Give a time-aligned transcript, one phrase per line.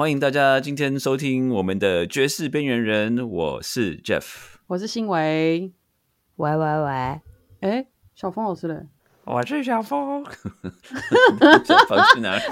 [0.00, 4.24] 欢迎大家今天收听我们的爵士边缘人，我是 Jeff，
[4.68, 5.74] 我是新维。
[6.36, 7.20] 喂喂喂，
[7.60, 8.86] 哎，小峰老师嘞？
[9.24, 10.24] 我是小峰。
[11.66, 12.42] 小峰去哪里？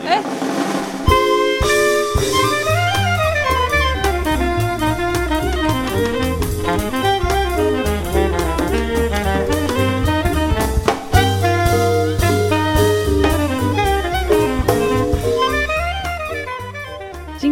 [2.20, 2.67] 今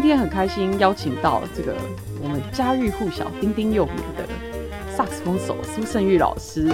[0.07, 1.75] 天很开心邀请到这个
[2.23, 4.27] 我们家喻户晓、丁丁有名的
[4.89, 6.71] 萨克斯风手苏胜玉老师。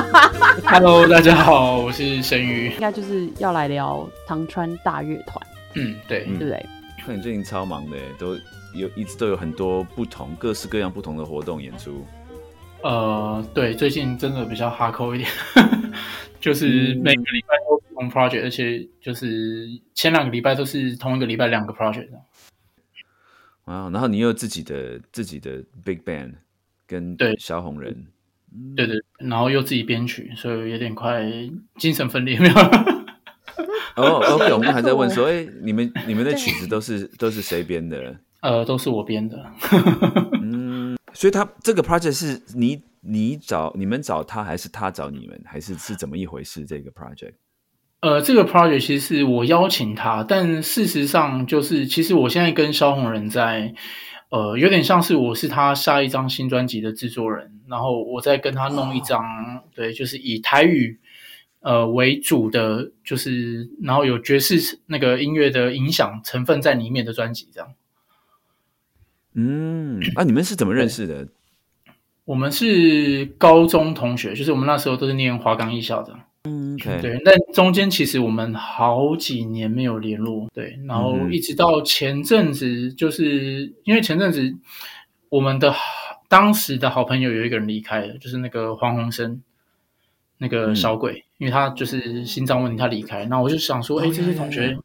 [0.64, 2.70] Hello，大家好，我是申宇。
[2.72, 6.66] 应该就是要来聊唐川大乐团，嗯，对，对不对？
[7.04, 8.34] 看你最近超忙的，都
[8.74, 12.04] 有一直都有很多不同、各式各样不同的活动演出。
[12.82, 15.30] 呃，对，最近真的比较哈扣一点，
[16.40, 22.08] 就是每个礼拜都不同 project，而且就是前两个礼拜都是同一个礼拜两个 project。
[23.64, 26.32] 啊，然后你又有自己的自己的 big band
[26.86, 28.06] 跟对小红人，
[28.76, 31.24] 对对，然后又自己编曲，所以有点快
[31.76, 32.54] 精神分裂，没有？
[33.96, 38.18] 哦，OK，我们还在问说， 哎，你们你们的曲子都是都是谁编的？
[38.40, 39.52] 呃，都是我编的。
[40.40, 46.64] 嗯，所以他这个 project 是你你找你们找他，还是他找你们，还是是怎么一回事？
[46.64, 47.34] 这个 project？
[48.00, 53.74] 呃，这个 project 其实是我邀请他，但事实上就是，其实我现在跟萧红人在，
[54.30, 59.22] 呃，有点像是我是他下一张新专辑的制作人，然后我再跟他弄一张，
[59.74, 60.98] 对，就是以台语
[61.60, 67.68] 呃为主的，就是然后有爵士那个音乐的影响成分在里面的专辑，这样。
[69.34, 71.28] 嗯，啊，你们是怎么认识的？
[72.30, 76.14] 我们是高中同学，就是我们那时候都是念华冈艺校的。
[76.44, 84.54] 嗯对，但中间其实我们好几年没有联络，对，然后嗯一直到前阵子，就是因为前阵子
[85.28, 85.80] 我们的好
[86.28, 89.42] 当时的好朋友有一个人离开了，就是那个黄鸿生，
[90.38, 93.24] 那个小鬼，因为他就是心脏问题，他离开。
[93.24, 94.78] 那我就想说，哎、这些同学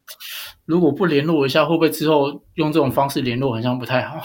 [0.64, 4.20] 如果不联络一下，会不会之后用这种方式联络，好像不太好？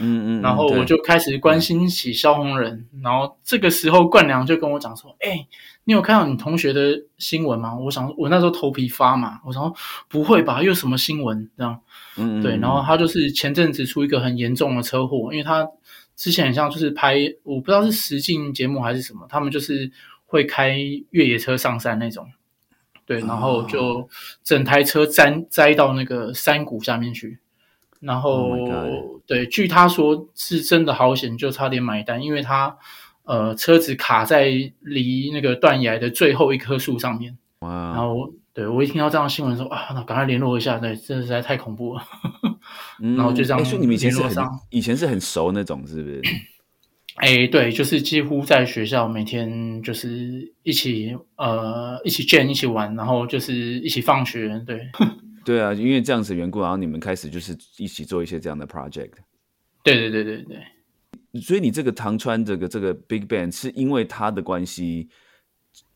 [0.00, 5.46] 嗯嗯，然后我就开始关心起萧红人，然后这个时候冠良就跟我讲说：“哎、
[5.84, 9.74] 你有看到你同学的新闻吗？”我想，我那时候头皮发麻，我想说
[10.08, 11.80] 不会吧，又什么新闻这样？
[12.16, 15.68] 嗯嗯对，然后他就是前阵子出一个很严重的车祸，因为他
[16.16, 19.90] 之前很像就是拍，我不知道是实境节目还是什么，他们就是
[20.26, 20.76] 会开
[21.10, 22.26] 越野车上山那种。
[23.06, 24.06] 对，然后就
[24.44, 27.38] 整台车栽栽到那个山谷下面去，
[28.00, 32.76] 然后、Oh 对，据他说是真的好险，就差点买单，因为他
[33.24, 34.46] 呃车子卡在
[34.80, 42.02] 离那个断崖的最后一棵树上面，哇然哇，后对我一听到这样的新闻说啊，那赶快联络一下，对，这实在太恐怖了。
[43.00, 44.32] 嗯然后就这样哎所以你们以前是很
[44.70, 46.22] 以前是很熟那种，是不是？
[47.16, 54.88] 哎，对，就是几乎在学校每天就是一起呃一起 jam 一起玩，然后就是一起放学，对
[55.44, 59.12] 对啊，因为这样子的缘故，然后你们开始就是一起做一些这样的 project。
[59.82, 61.40] 对对对对对。
[61.40, 65.08] 所以你这个唐川这个这个 big band 是因为他的关系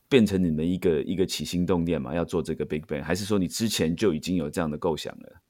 [0.08, 5.41] 变成你们一个一个起心动念嘛，要做这个 big band，还是说你之前就已经有这样的构想了？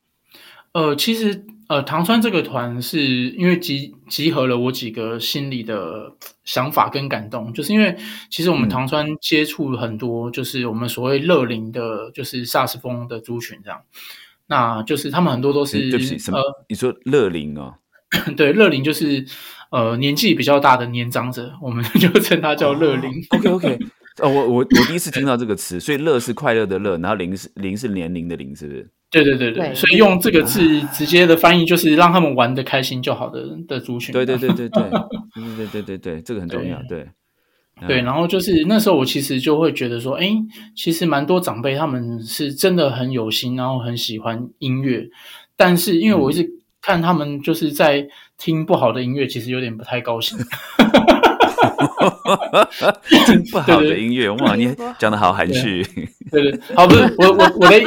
[0.72, 3.00] 呃，其实呃，唐川这个团是
[3.31, 6.12] 因为集集合了我几个心里的
[6.44, 7.97] 想法跟感动，就是因为
[8.31, 13.81] 其实我们嗯唐川接触了很多，就是我们所谓乐龄的，就是萨斯风的族群这样。
[14.47, 16.38] 那就是他们很多都是嗯对不起，什么？
[16.38, 17.75] 呃，你说乐龄哦？
[18.37, 19.25] 对，乐龄就是
[19.71, 23.10] 呃年纪比较大的年长者，我们 就称他叫乐龄。
[23.31, 23.78] OK OK，
[24.21, 28.91] 哦，我我我第一次听到这个词，所以乐是快乐的乐，然后零是零是年龄的零，是不是？
[29.11, 33.28] 对对对对，所以用这个字直接的翻译就是让他们玩的开心就好。
[33.28, 34.91] 的的族群，对对对对 对对
[35.34, 36.83] 对对对对对，这个很重要。
[36.89, 37.09] 对
[37.87, 40.31] 对，然后就是那时候我其实就会觉得说，哎，
[40.77, 45.09] 其实蛮多长辈他们是真的很有心，然后很喜欢音乐，
[45.56, 46.49] 但是因为我一直
[46.81, 48.07] 看他们就是在
[48.39, 50.39] 听不好的音乐，其实有点不太高兴。
[53.27, 55.83] 听不好的音乐，哇，你讲的好含蓄。
[56.31, 56.51] 对。
[56.51, 57.83] 对，好，不是我我我的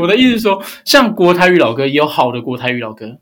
[0.00, 3.18] 我的意思是说，像国台语老歌也有好的国台语老歌，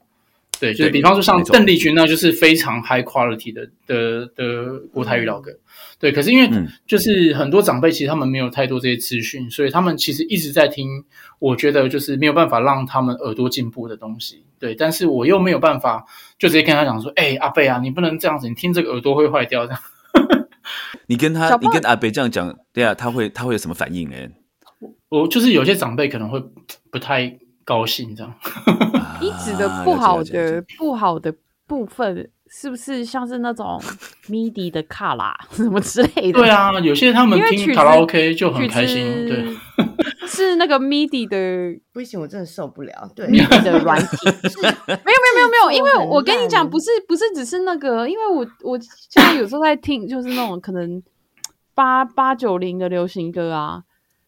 [0.58, 5.50] 对，就是比方说像邓丽君，那就是非常 high quality 的的的国台语老歌，
[6.00, 6.10] 对。
[6.10, 10.88] 可是因为嗯就是很多长辈其实他们没有太多这些资讯，所以他们其实一直在听，
[11.38, 14.74] 我觉得就是没有办法让他们耳朵进步的东西，对。
[14.74, 16.04] 但是我又没有办法
[16.38, 19.80] 就直接跟他讲说，哎、阿贝啊，你不能这样子，你听这个耳朵会坏掉这样。
[21.06, 24.16] 你跟他你跟阿贝这样讲，对啊，他会他会有什么反应呢？
[25.10, 26.40] 我就是有些长辈可能会
[26.90, 28.32] 不太高兴这样。
[29.20, 31.34] 你指的啊不好的不好的
[31.66, 33.80] 部分，是不是像是那种
[34.28, 36.40] MIDI 的卡拉什么之类的？
[36.40, 38.98] 对啊，有些他们听卡拉 OK 就很开心，
[39.28, 39.56] 对。
[40.26, 43.10] 是那个 MIDI 的不行，我真的受不了。
[43.14, 44.16] 对，MIDI 的软体。
[44.26, 51.02] 没有没有没有没有，因为我跟你讲，不是不是只是那个，因为我我现在有时候在听，就是那种可能
[51.74, 53.82] 八八九零的流行歌啊，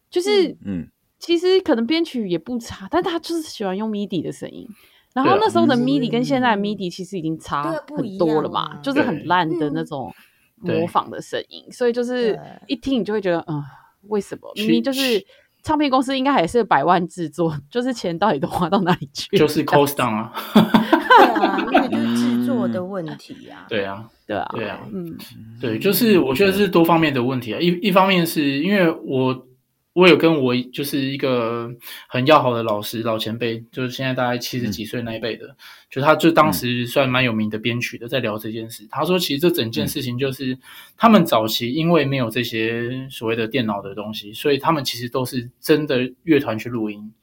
[0.09, 0.87] 就是嗯，
[1.19, 4.67] 其实可能编曲也不差，但他就是喜欢用 MIDI 的声音。
[5.13, 7.63] 然后那时候的嗯 MIDI 跟现在的 MIDI 其实已经差
[7.95, 10.13] 很多了嘛就是很对烂的嗯那种
[10.57, 13.61] 模仿的声音，所以就是一听你就会觉得，嗯，
[14.07, 14.51] 为什么？
[14.55, 15.25] 明其明就是
[15.61, 19.37] 唱片公司应该还是百万制作， 就是钱到底都花到哪里去？
[19.37, 23.65] 就是 cost down 啊，对啊，那个就是制作的问题啊。
[23.69, 25.17] 对啊，对啊，对啊，嗯，
[25.61, 27.59] 对，就是我觉得是多方面的问题啊。
[27.59, 29.45] 一一方面是因为我
[29.93, 31.69] 我有跟我就是一个
[32.07, 35.55] 很要好的老师老前辈，就是现在大概七十几岁那一辈的，
[35.89, 38.87] 就他就当时算蛮有名的编曲的，在聊这件事。
[38.89, 40.57] 他说，其实这整件事情就是
[40.97, 47.13] 他们早期因为没有这些所谓的电脑的东西，所以他们其实都是真的乐团去录音。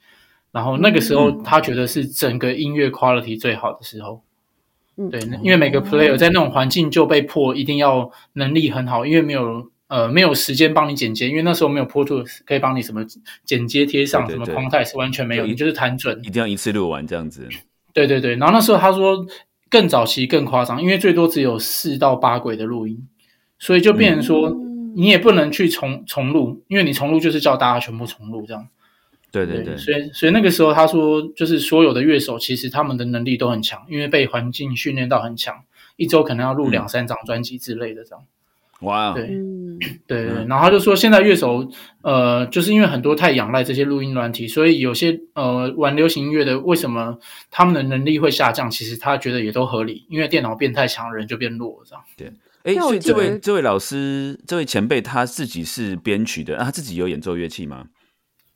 [0.52, 4.22] 然后那个时候，他觉得是整个音乐 quality 最好的时候。
[4.96, 13.05] 嗯对，因为每个 player 在那种环境就被迫一定要能力很好，因为没有呃没有时间帮你剪接，因为那时候没有 Pro Tools 可以帮你什么
[13.45, 16.31] 剪接贴上什么对对对框带是完全没有，就你就是弹准一。
[16.31, 17.49] 定要一次录完这样子。
[17.93, 19.27] 对对对，然后那时候他说
[19.69, 23.07] 更早期更夸张，因为最多只有四到八轨的录音，
[23.59, 28.69] 所以就变成说嗯你也不能去重重录，因为你重录就是叫大家全部重录这样。
[29.33, 35.55] 对对对，所以所以那个时候他说，就是所有的乐手其实他们的能力都很强，因为被环境训练到很强，
[35.97, 38.25] 一周可能要录嗯两三张专辑之类的这样。
[38.81, 41.69] 哇，对嗯，对对，嗯 然后他就说，现在乐手
[42.03, 47.19] 呃，就是因为很多太仰赖这些录音软体，所以有些呃玩流行音乐的，为什么
[47.50, 48.71] 他们的能力会下降？
[48.71, 52.03] 其实他觉得也都合理，因为电脑变太强，人就变弱了这样。
[52.65, 57.87] 哎，对哎所以这位这位老师，这位前辈他自己是编曲的，啊他自己有演奏乐器吗？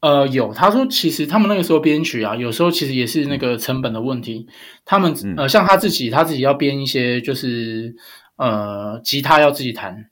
[0.01, 4.47] 呃，有他说，其实他们那个时候编曲啊，有时候其实也是那个成本的问题。
[4.85, 7.97] 他们嗯呃，像他自己，他自己要编一些，就是
[8.37, 10.11] 呃，吉他要自己弹，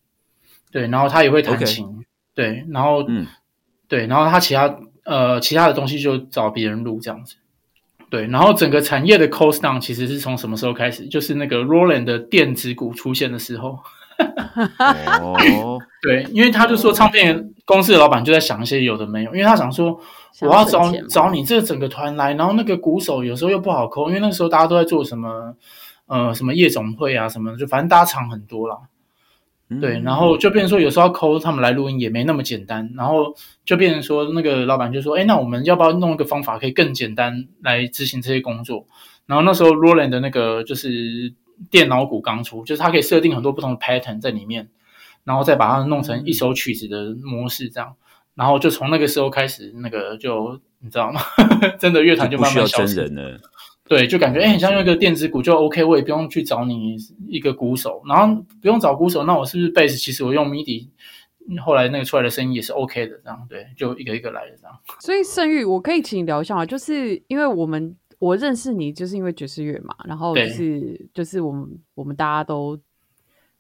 [0.73, 1.87] 对，然后他也会弹琴
[2.35, 3.27] 对，然后嗯
[3.87, 4.75] 对，然后他其他
[5.05, 7.37] 呃其他的东西就找别人录这样子。
[8.11, 11.07] 对，然后整个产业的 cost down 其实是从什么时候开始？
[11.07, 13.79] 就是那个 Roland 的电子鼓出现的时候。
[14.79, 19.99] 哦， 对，因为他就说唱片公司的老板就在想一些有的没有，因为他想说
[20.43, 25.55] 我要找找你这个整个团来，然后那个鼓手有时候又不好抠，因为那个时候大家都在做什么
[26.07, 28.77] 呃什么夜总会啊什么的，就反正大家场很多啦。
[29.81, 33.35] 对，嗯然后就变成说有时候要抠他们来录音也没那么简单，然后
[33.65, 38.87] 就变成说那个老板就说，哎，那我们要不要弄一个方法可以更简单来执行这些工作？
[39.27, 41.33] 然后那时候 Roland 的那个就是
[41.71, 44.69] 电脑鼓刚出，就是它可以设定很多不同的 pattern 在里面，
[45.25, 47.95] 然后再把它弄成一首曲子的模式这样。
[48.35, 51.21] 然后就从那个时候开始，那个就你知道吗？
[51.79, 52.95] 真的乐团就慢慢消失。
[52.95, 53.39] 真人了。
[53.95, 56.97] 对，就感觉哎，很像用一个电子鼓就 OK，我也不用去找你
[57.29, 59.99] 一个鼓手，然后不用找鼓手，那我是不是贝斯？
[59.99, 60.89] 其实我用 MIDI，
[61.63, 64.75] 后来那个出来的声音也是 OK 的，这样对，就一个一个来的这样。
[64.99, 66.65] 所以盛玉，我可以请你聊一下吗？
[66.65, 72.81] 就是因为我们我认识你，就是因为爵士乐嘛，然后就是就是我们我们大家都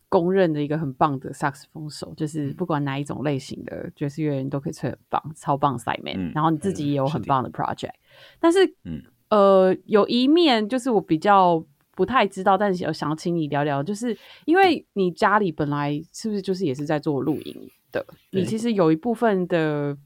[0.08, 7.92] 公认的一个很棒的萨克斯风手，就是不管哪一种类型的爵士乐，人都可以吹很棒，超棒 side man、嗯然后你自己也有很棒的 project，
[8.40, 17.56] 但是嗯呃，有一面就是我比较不太知道，但是有想请你聊聊，就是因为你家里本来是不是就是也是在做露营
[17.90, 18.04] 的？
[18.30, 19.96] 你其实有一部分的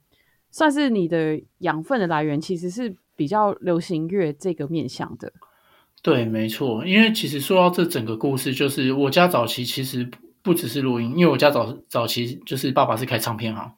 [0.52, 5.32] 算是你的养分的来源，其实是比较流行乐这个面向的。
[6.02, 13.72] 对，没错，因为其实说到这整个故事，就是我家早期其实不不只是录音，因为我家早早期就是爸爸是开唱片行，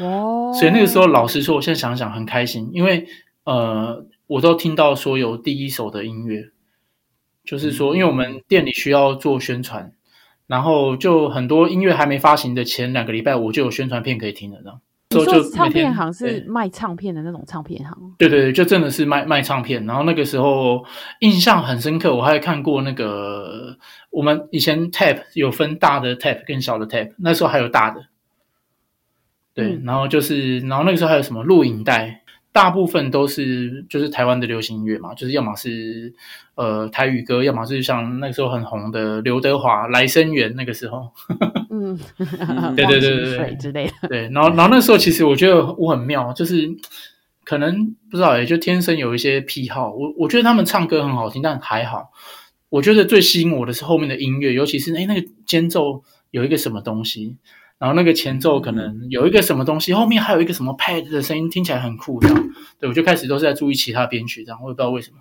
[0.04, 3.06] 哦所以那个时候老实说，我现在想想很开心，因为
[3.44, 6.50] 呃，我都听到说有第一手的音乐，
[7.44, 9.92] 就是说，因为我们店里需要做宣传，
[10.46, 14.80] 然后就很多音乐还没发行的前两个礼拜，我就有宣传片可以听了，这样。
[15.10, 19.86] 你所以就说唱片行是对卖唱片的那种唱片行，对对对，就真的是卖卖唱片。
[19.86, 20.84] 然后那个时候
[21.20, 23.78] 印象很深刻，我还看过那个
[24.10, 28.04] 我们以前 tape 有分大的 tape 跟小的 tape，那时候还有大的。
[29.54, 32.22] 对，嗯然后就是，然后那个时候还有什么录影带，
[32.60, 36.12] 大部分都是就是台湾的流行音乐嘛，就是要么是
[36.56, 41.08] 呃台语歌，要么是像那个时候很红的刘德华、来生缘那个时候。
[41.70, 41.96] 嗯，
[42.74, 44.08] 对对对对之类的。
[44.08, 46.68] 对，然后然后那时候其实我觉得我很妙，就是
[47.44, 49.92] 可能不知道也就天生有一些癖好。
[49.92, 52.10] 我我觉得他们唱歌很好听，但还好。
[52.70, 57.36] 我觉得最吸引我的是后面的音乐，尤其是哎那个间奏有一个什么东西，
[57.78, 62.20] 然后那个前奏可能有一个什么东西，后面还有一个什么 pad 的声音，听起来很酷。
[62.20, 65.18] 这样，对我就开始都是在注意其他编曲，这样我也不知道为什么。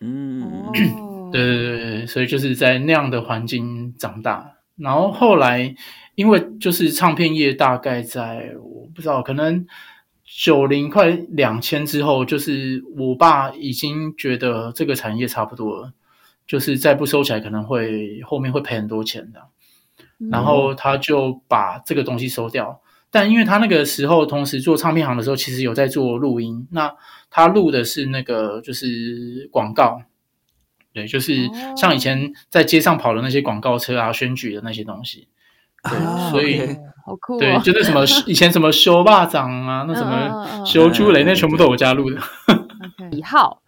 [0.00, 0.70] 嗯，哦，
[1.30, 4.54] 对对对对，所以就是在那样的环境长大。
[4.76, 5.74] 然后后来，
[6.14, 9.66] 因为就是唱片业大概在我不知道，可能
[10.24, 15.92] 九零快两千之后，就是我爸已经觉得这个产业差不多了，
[16.46, 19.42] 就是再不收起来，可能会后面会赔很多钱的。
[20.30, 22.80] 然后他就把这个东西收掉。
[23.12, 26.68] 但因为他那个时候同时做唱片行的时候，其实有在做录音。
[26.70, 26.94] 那
[27.28, 30.02] 他录的是那个就是广告，
[30.92, 35.26] 对，就是像以前在街上跑的那些广告车啊、选举的那些东西。
[35.82, 42.20] 对，啊所以 OK 好酷、哦，对，就那什么 以前什么修霸掌啊，那什么修朱雷，嗯那全部都我家录的。
[43.10, 43.60] 李浩、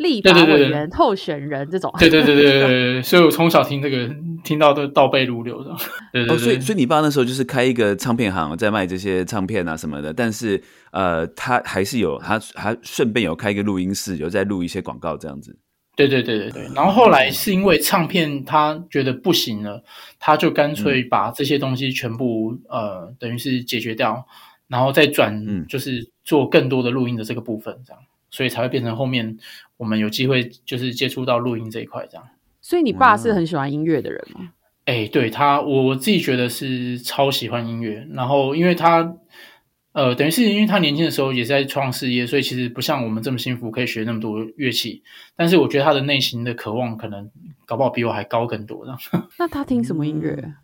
[0.00, 4.10] 立法对对对对委员候选人这种，对对对对对对，所以我从小听这个，
[4.42, 5.74] 听到都倒背如流的。
[6.12, 15.56] 对对哦，所以，所以你爸那时候就是开一个唱片行，在卖这些唱片啊什么的，但是呃，他还是有他还顺便有开一个录音室，有在录一些广告这样子。
[15.96, 16.62] 对对对对对。
[16.74, 19.84] 然后后来是因为唱片他觉得不行了，
[20.18, 24.26] 他就干脆把这些东西全部呃，等于是解决掉，
[24.68, 29.38] 然后再转嗯就是做更多的录音的这个部分，这样，所以才会变成后面
[29.76, 32.26] 我们有机会就是接触到录音这一块这样。
[32.60, 34.52] 所以你爸是很喜欢音乐的人吗？
[34.86, 38.06] 哎，对他，我我自己觉得是超喜欢音乐。
[38.12, 39.14] 然后，因为他，
[39.92, 45.02] 呃，等于是因为他年轻的时候也是在创事业，所以其实不像我们这么幸福，可以学那么多乐器。
[45.36, 47.30] 但是我觉得他的内心的渴望，可能
[47.66, 48.84] 搞不好比我还高更多。
[48.84, 50.54] 这样， 那他听什么音乐？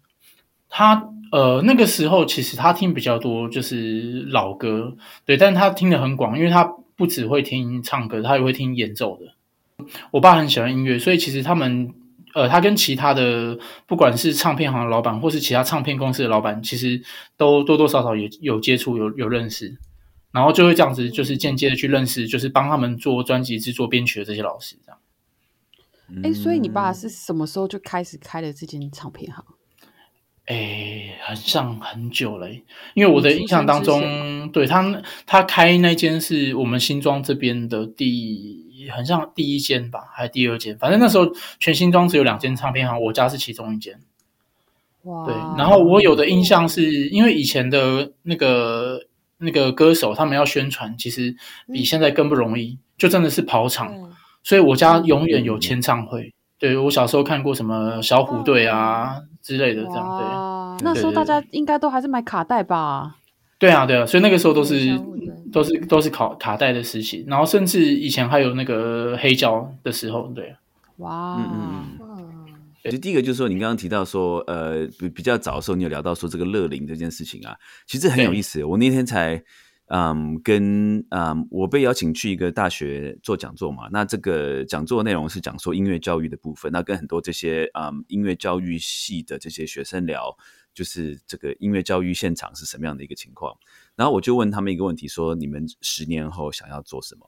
[0.69, 9.35] 他呃那个时候其实他听比较多就是老歌，对，但是他听的很广，因为他不只会听唱歌，他也会听演奏的。
[10.11, 11.93] 我爸很喜欢音乐，所以其实他们
[12.35, 17.03] 呃，他跟其他的不管是唱片行的老板，或是其他唱片公司的老板，其实
[17.37, 19.77] 都多多少少也有接触，有有认识，
[20.33, 24.99] 然后就会这样子，就是间接的去认识，就是帮他们做专辑制作、编曲的这些老师，这样。
[26.23, 29.45] 哎、所以你爸嗯是什么时候就开始开了这间唱片行？
[30.47, 32.63] 哎，很像很久了欸，
[32.95, 40.79] 因为我的印象当中，对他他开那间是我们新庄这边的第，很像第一间吧，还是第二间？
[40.79, 41.27] 反正那时候
[41.59, 44.01] 全新庄只有两间唱片行，我家是其中一间。
[45.03, 49.01] 哇对，然后我有的印象是因为以前的那个
[49.39, 51.35] 那个歌手，他们要宣传，其实
[51.73, 53.93] 比现在更不容易，就真的是跑场。
[53.95, 54.13] 嗯
[54.47, 56.33] 所以我家永远有签唱会。
[56.57, 60.85] 对我小时候看过什么小虎队啊之类的，这样对。
[60.85, 63.15] 那时候大家应该都还是买卡带吧？
[63.61, 65.01] 对啊，对啊，所以那个时候都是
[65.53, 70.57] 都是都是卡卡带的时期，然后甚至以前还有那个黑胶的时候，对，
[70.97, 72.55] 哇，嗯嗯嗯。
[72.83, 78.65] 其实第一个就是说，你刚刚提到说，呃，比比较早的时候，你有聊到说这个乐龄这件事情啊，其实很有意思。
[78.65, 79.41] 我那天才，
[79.87, 83.89] 嗯，跟嗯，我被邀请去一个大学做讲座嘛。
[83.93, 90.37] 那这个讲座内容是讲说音乐教育的部分，那跟很多这些嗯音乐教育系的这些学生聊，
[90.75, 93.57] 就是这个音乐教育现场是什么样的一个情况。
[93.95, 97.27] 然后我就问他们一个问题，说你们十年后想要做什么？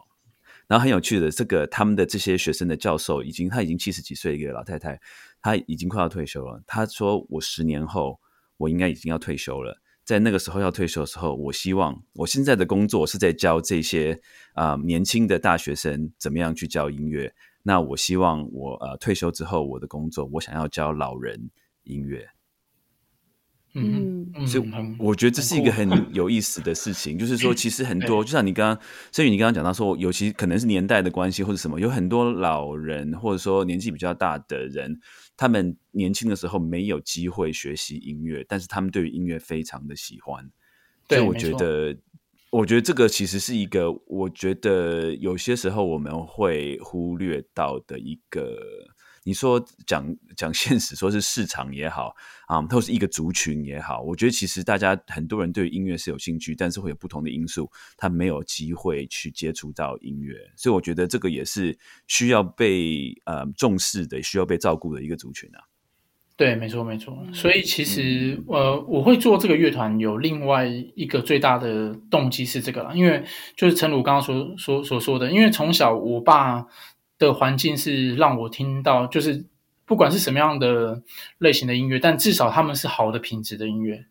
[0.66, 5.00] 然后很有趣的，这个他们的这些学生的教授已经他已经七十几岁一个老太太，
[5.40, 6.62] 她已经快要退休了。
[6.66, 8.20] 她说：“我十年后
[8.58, 14.18] 我应该已经要退休了，在那个时候要退休的时候，我希望我现在的工作是在教这些
[14.54, 17.34] 啊、呃年轻的大学生怎么样去教音乐。
[17.62, 21.50] 那我希望我呃退休之后，我的工作我想要教老人
[21.82, 22.26] 音乐。”
[23.74, 24.64] 嗯嗯，所以
[24.98, 34.98] 我觉得这是一个很很 有意思的事情，就是说，其实很多，就像你刚刚，甚宇你刚刚讲到说，尤其可能是年代的关系或者什么，有很多老人或者说年纪比较大的人，
[35.38, 40.50] 他们年轻的时候没有机会学习音乐，但是他们对于音乐非常的喜欢，
[41.08, 41.96] 所以我觉得，
[42.50, 48.58] 我觉得这个其实是一个，我觉得有些时候我们会忽略到的一个。
[49.28, 52.16] 你说讲 讲现实，说是市场也好
[52.46, 65.60] 啊，或是一个族群也好，我觉得其实大家很多人对音乐是有兴趣，但是会有不同的因素，他没有机会去接触到音乐，所以我觉得这个也是需要被呃重视的，需要被照顾的一个族群啊。
[66.34, 67.18] 对，没错没错。
[67.34, 73.24] 所以其实呃，我会做这个乐团有另外一个最大的动机是这个啦，因为
[73.56, 76.64] 就是陈鲁刚刚所所所说的，因为从小我爸
[77.18, 79.44] 的环境是让我听到，就是
[79.84, 81.02] 不管是什么样的
[81.38, 84.04] 类型的音乐，但至少他们是好的品质的音乐。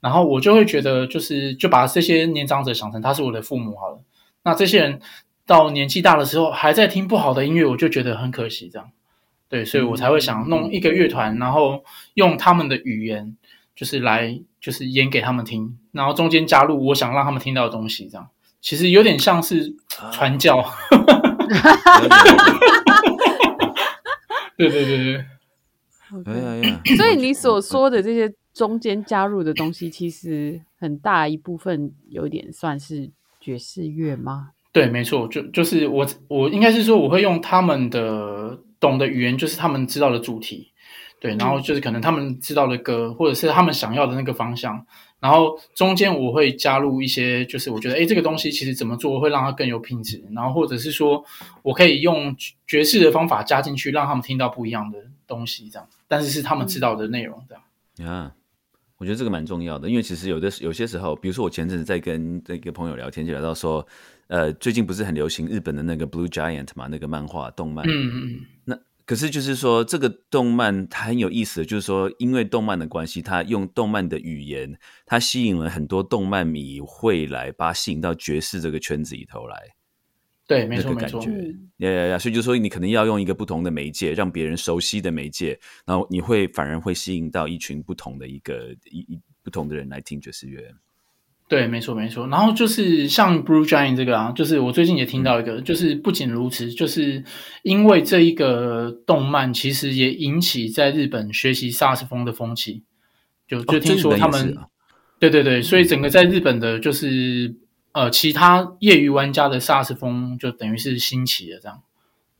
[0.00, 4.00] 然后我就会觉得，就是就把这些年长者想成他是我的父母好了。
[4.42, 5.00] 那这些人
[5.44, 8.90] 到年纪大的时候还在听不好的音乐，我就觉得很可惜，这样。
[9.50, 13.36] 对，所以我才会想弄一个乐团，然后用他们的语言，
[13.76, 18.28] 就是来就是演给他们听，然后中间加入我想让他们听到的东西，这样
[18.62, 19.74] 其实有点像是
[20.10, 20.64] 传教。
[24.56, 25.24] 对对对对。
[26.26, 26.80] 哎呀呀！
[26.96, 34.50] 所以你所说的这些中间加入的东西，其实很大一部分有点算是爵士乐吗？
[34.72, 40.72] 对，没错，就就是我我应该是说，我会用他们的懂的语言，就是他们知道的主题，
[41.20, 44.84] 对，然后就是可能他们知道的歌，或者是他们想要的那个方向，
[45.20, 51.24] 然后中间我会加入一些，就是我觉得哎，这个东西其实怎么做会让它更有品质，然后或者是说
[51.62, 52.34] 我可以用
[52.66, 58.10] 爵士的方法加进去，让他们听到不一样的东西，这样，但是是他们知道的内容，这样。
[58.10, 58.34] 啊，
[58.98, 63.86] 我觉得这个蛮重要的，因为其实有的有些时候，比如说我前阵子在跟那个朋友聊天，就聊到说。
[64.30, 66.86] 呃，最近不是很流行日本的那个 Blue Giant 嘛？
[66.88, 67.84] 那个漫画动漫。
[67.88, 68.40] 嗯嗯。
[68.64, 68.78] 那
[69.10, 79.56] 可是就是说，这个动漫它很有意思的，就是说，因为动漫的关系，它用动漫的语言，它吸引了很多动漫迷会来，把它吸引到爵士这个圈子里头来。
[80.46, 81.20] 对，没错没错。
[81.78, 82.18] 呀呀呀！
[82.20, 90.72] 所以就说，你可能要用一个不同的媒介，让别人熟悉的媒介，然后你会反而会吸引到一群不同的一个一一不同的人来听爵士乐。
[91.50, 92.28] 对，没错，没错。
[92.28, 97.24] 然后就是像 Blue Giant 这个啊，就是我最近也听到一个，就是不仅如此，就是
[97.64, 102.84] 因为这一个动漫，其实也引起在日本学习萨斯风的风气。
[103.48, 104.56] 就就听说他们，
[105.18, 107.52] 对对对，所以整个在日本的，就是
[107.90, 111.82] 呃，其他业余玩家的萨斯风就等于是兴起了这样。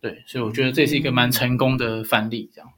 [0.00, 2.70] 对，所以我觉得这是一个蛮成功的范例，这样。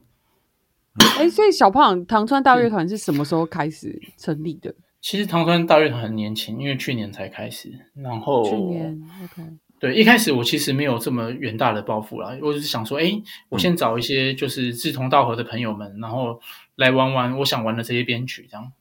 [1.18, 4.74] 哎，所以小胖唐川大乐团是什么时候开始成立的？
[5.02, 7.70] 其实唐川大乐团很年轻，因为去年才开始。
[7.94, 9.42] 然后去年，OK，
[9.80, 16.40] 对，一开始我其实没有这么远大的抱负啦，我只是想说，哎，我先找一些就是志同道合的朋友们，然后
[16.76, 18.72] 来玩玩我想玩的这些编曲，这样。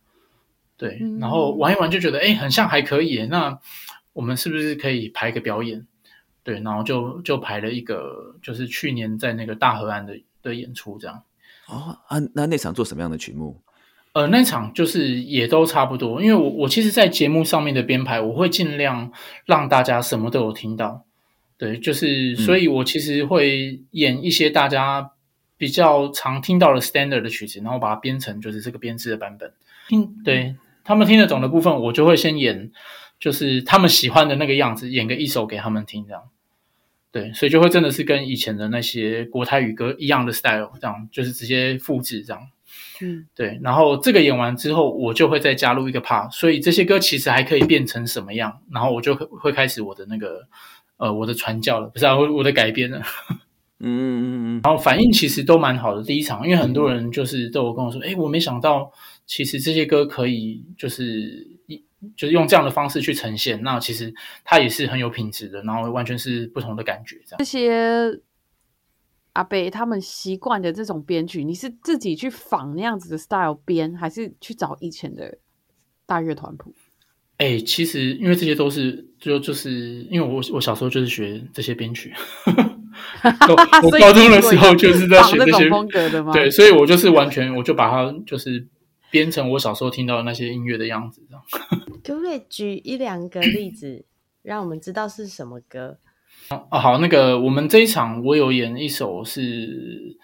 [0.78, 3.26] 对，然后玩一玩就觉得，哎，很像还可以。
[3.26, 3.60] 那
[4.14, 5.88] 我们是不是可以排个表演？
[6.44, 11.24] 对，然后就就排了一个，就是去年在那个大河岸的的演出，这样。
[11.68, 13.60] 哦啊，那那场做什么样的曲目？
[14.14, 19.10] 呃，那场就是也都差不多，因为我我其实，在节目上面的编排，我会尽量
[19.46, 21.06] 让大家什么都有听到，
[21.58, 25.12] 对，就是所以，我其实会演一些大家
[25.58, 29.54] 比较常听到的 standard 的曲子，然后把它编成就是这个编制的版本，
[29.88, 32.70] 听对他们听得懂的部分，我就会先演，
[33.18, 36.24] 就是他们喜欢的那个样子，演个一首给他们听，这样，
[37.14, 42.50] 对，所以就会真的是跟以前的那些国台语歌一样的 style，这样就是直接复制这样。
[43.02, 50.48] 嗯，对，然后这个演完之后，我就会再加入一个 part，所以这些歌其实还可以变成什么样，然后我就会开始我的那个
[50.98, 53.00] 呃我的传教了，不是啊，我我的改编了，
[53.80, 58.92] 嗯嗯嗯嗯，然后反应其实都蛮好的，第一场，因为很多人就是都有跟我说，哎，我没想到
[59.26, 61.84] 其实这些歌可以就是一
[62.16, 67.38] 就是用这样的方式去呈现，那其实它也是很有品质的，然后完全是不同的感觉，这样。
[67.40, 68.20] 这些。
[69.34, 75.38] 阿贝他们习惯的这种编曲，你是自己去仿那样子的 style 编，还是去找以前的
[76.06, 76.74] 大乐团谱？
[77.38, 82.14] 哎，其实因为这些都是就就是因为我我小时候就是学这些编曲，
[83.84, 86.34] 我高中的时候就是在学这些风格的吗？
[86.34, 88.68] 对，所以我就是完全我就把它就是
[89.10, 91.44] 编成我小时候听到的那些音乐的样子，这样。
[92.04, 94.06] 可不可以举一两个例子，
[94.44, 95.98] 让我们知道是什么歌？
[96.70, 100.18] 啊，好，那个我们这一场我有演一首是，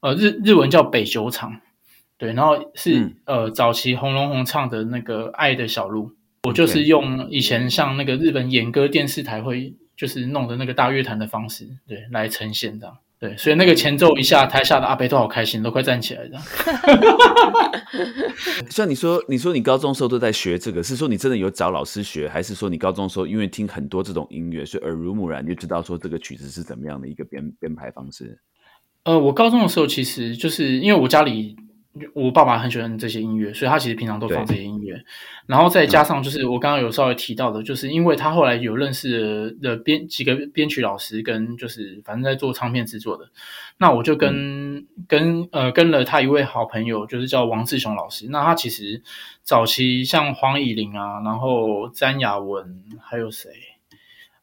[0.00, 1.60] 呃，日日文叫北酒场，
[2.18, 6.12] 对，然后是呃早期红龙红唱的那个爱的小路，
[6.44, 12.98] 我就是用以前像那个日本演歌电视台会就是弄的那个大乐团的方式，对，来呈现的。
[13.20, 16.38] 对，所以那个前奏一下，台下的阿贝都好开心，都快站起来了。
[18.68, 28.38] 像你说，你说你高中时候都在学这个，是说你真的有找老师学，还是说你高中时候因为听很多这种音乐，所以耳濡目染就知道说这个曲子是怎么样的一个编编排方式？
[29.04, 31.56] 呃，我高中的时候其实就是因为我家里。
[32.12, 35.00] 我爸爸很喜欢这些音乐，所以他其实平常都放这些音乐。
[35.46, 43.28] 然后再加上就是我刚刚有稍微提到的，就是因为他后来有认识的编几个编曲老师，跟就是反正在做唱片制作的，
[43.78, 48.26] 那我就跟跟呃跟了他一位好朋友，就是叫王志雄老师。
[48.28, 49.00] 那他其实
[49.42, 53.50] 早期像黄以玲啊，然后詹雅文，还有谁？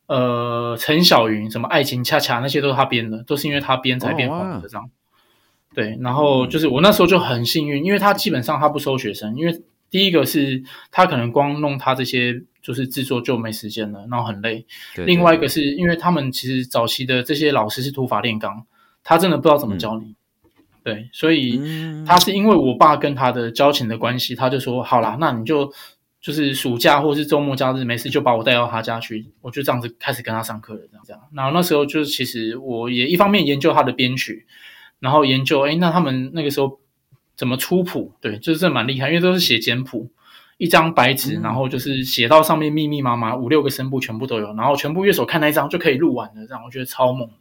[0.08, 4.90] 呃，陈小云，什么爱情恰恰那些都是他编的，都是因为他编才变红的这样。
[5.74, 14.66] 对，然后就是我那时候就很幸运，因为他基本上他不收学生，因为第一个是他可能光弄他这些就是制作就没时间了，然后很累。
[14.96, 18.66] 对另外一个是因为他们其实早期的这些老师是土法炼钢，
[19.04, 20.16] 他真的不知道怎么教你。
[20.84, 25.72] 对，所以嗯他是因为我爸跟他的交情的关系，他就说好啦，那你就
[26.20, 31.22] 就是暑假或是周末假日没事就把我带到他家去，我就这样子开始跟他上课了，这样这样。
[31.34, 34.46] 然后那时候就是其实我也一方面研究他的编曲，
[35.02, 36.80] 然后研究哎，那他们那个时候
[37.36, 38.14] 怎么出谱？
[38.22, 40.10] 对，就是这蛮厉害，因为都是写简谱。
[40.58, 47.34] 一张白纸，嗯然后就是写到上面密密麻麻五六个声部全部都有，然后全部乐手看那一张就可以录完了，这样我觉得超猛的。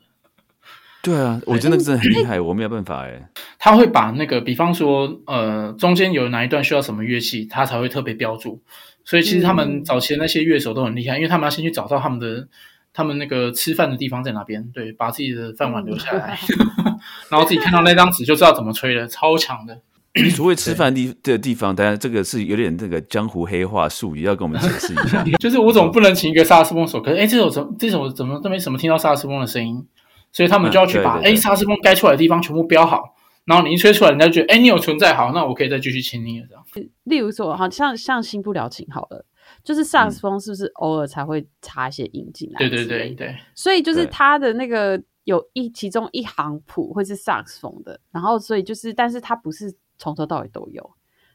[1.02, 3.30] 对啊，我真的真的很厉害，我没有办法哎。
[3.58, 8.62] 他会把那个，比方说，呃，中间有哪一段需要什么乐器，他才会特别标注。
[9.04, 12.48] 所以其实他们嗯早期的那些乐手都很厉害，因为他们要先去找到他们的
[12.94, 16.38] 他们那个吃饭的地方在哪边，对，把自己的饭碗留下来，
[17.30, 19.80] 然后自己看到那张纸就知道怎么吹了，超强的。
[20.20, 25.22] 你所谓吃饭地的地方，当然这个是有点这个江湖黑话术语，要跟我们解释一下。
[25.38, 29.86] 就是我总不能请一个萨克斯风手，可是哎，这首怎这首怎么都没什么听到萨克斯风的声音，
[30.32, 33.14] 所以他们就要去把哎萨克斯风该出来的地方全部标好，
[33.44, 36.64] 然后你一吹出来，人家就觉得哎你有存在好，那我可以再继续请你了这样。
[37.04, 39.24] 例如说，好像像新不了情好了，
[39.62, 42.58] 就是萨克斯风是不是偶尔才会插一些音进来？
[42.58, 43.10] 对对对。
[43.10, 50.90] 对，所以就是对它的那个有一其中一行谱会是萨克斯风的，然后所以就是，但是它不是从头到尾都有，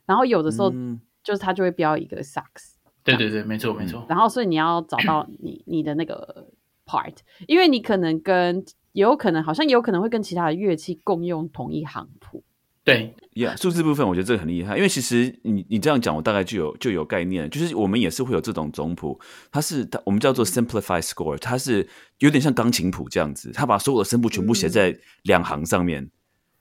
[0.06, 4.06] 然后有的时候嗯就是它就会标一个萨克斯，对对对，没错没错。
[4.10, 6.48] 然后所以你要找到 你你的那个
[6.86, 7.16] part，
[7.48, 12.44] 因为你可能跟也有可能好像也有可能会跟其他的乐器共用同一行谱，
[12.86, 19.20] 对，呀数字部分我觉得这个很厉害，因为其实你你这样讲，我大概就有就有概念，就是我们也是会有这种总谱，
[19.52, 21.86] 它是它我们叫做 simplify score，它是
[22.20, 26.10] 有点像钢琴谱这样子，它把所有的声部全部写在两行上面。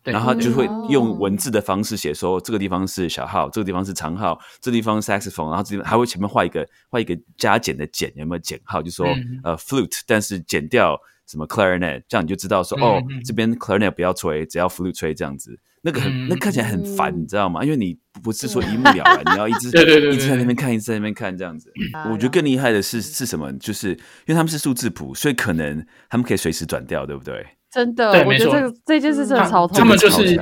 [0.02, 8.82] 对然后他就会嗯用文字的方式写说，这个地方是小号，这个地方是长号，这地方是 saxophone，然后这地方还会前面画一个画一个加减的减，有没有减号？
[8.82, 10.94] 就说、嗯呃 flute，但是减掉
[11.26, 15.58] 什么 clarinet，这样你就知道说、嗯哦嗯，这边 clarinet 不要吹，只要 flute 吹这样子。
[15.85, 17.62] 那个很、嗯那看起来很烦，嗯你知道吗？
[17.62, 21.70] 因为你不是说一目了然，你要一直 对对对对一直在那边看，一直在那边看这样子。
[21.92, 23.53] 啊我觉得更厉害的是是什么？
[23.59, 23.97] 就是因
[24.29, 27.47] 为他们是数字谱，所以可能他们可以随时转调，对不对？
[27.70, 29.77] 真的，对没错我觉得这个这件事真的他超痛。
[29.79, 30.40] 他们就是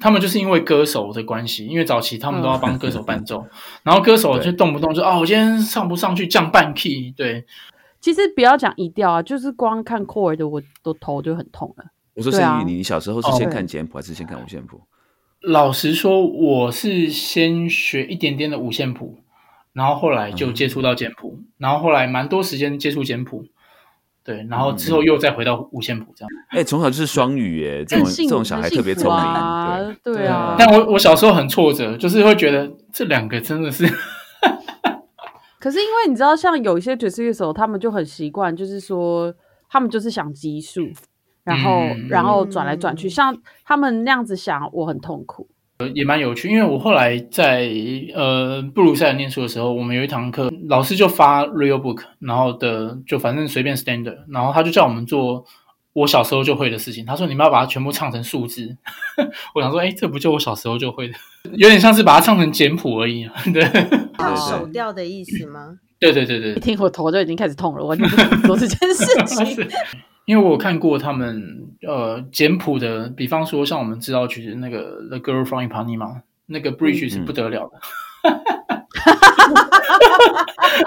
[0.00, 3.46] 他们就是因为歌手的关系，因为早期他们都要帮歌手伴嗯奏，
[3.84, 7.46] 然后歌手就动不动就哦，我今天上不上去降半 key，对，
[8.00, 11.84] 其实不要讲一调啊，就是光看 chord 的，我的头就很痛了。
[12.14, 14.80] 我说对啊盛宇，你你小时候是哦先看简谱还是先看五线谱？
[15.40, 19.18] 老实说，我是先学一点点的五线谱，
[19.72, 23.44] 然后后来就接触到简谱，然后后来蛮多时间接触简谱，
[24.24, 26.30] 对，然后之后又再回到五线谱这样。
[26.48, 30.56] 哎、从小就是双语耶，这种这种小孩特别聪明，啊，对对啊。
[30.58, 33.84] 但我我小时候很挫折，就是会觉得这两个真的是
[35.60, 39.34] 可是因为你知道，像有一些爵士乐手，他们就很习惯，就是说
[39.68, 40.88] 他们就是想基数，
[41.44, 45.48] 然后、嗯然后转来转去，嗯像他们那样子想，我很痛苦。
[45.92, 47.68] 也蛮有趣，因为我后来在
[48.14, 55.44] 呃布鲁塞尔念书的时候，我们有一堂课，老师就发 real book，然后的就反正随便 standard，然后他就叫我们做
[55.92, 57.04] 我小时候就会的事情。
[57.04, 58.76] 他说你们要把它全部唱成数字。
[59.54, 61.14] 我想说，哎，这不就我小时候就会的，
[61.56, 63.28] 有点像是把它唱成简谱而已。
[63.52, 63.62] 对，
[64.16, 65.76] 唱对手调的意思吗？
[65.98, 69.68] 对对对对一，听我头就已经开始痛了，完全不想做这件事情。
[70.26, 75.98] 因为我有看过他们呃简谱的，比方说像我们知道曲子那个《The Girl from Ipanema》
[76.46, 77.78] 那个 bridge 是不得了的。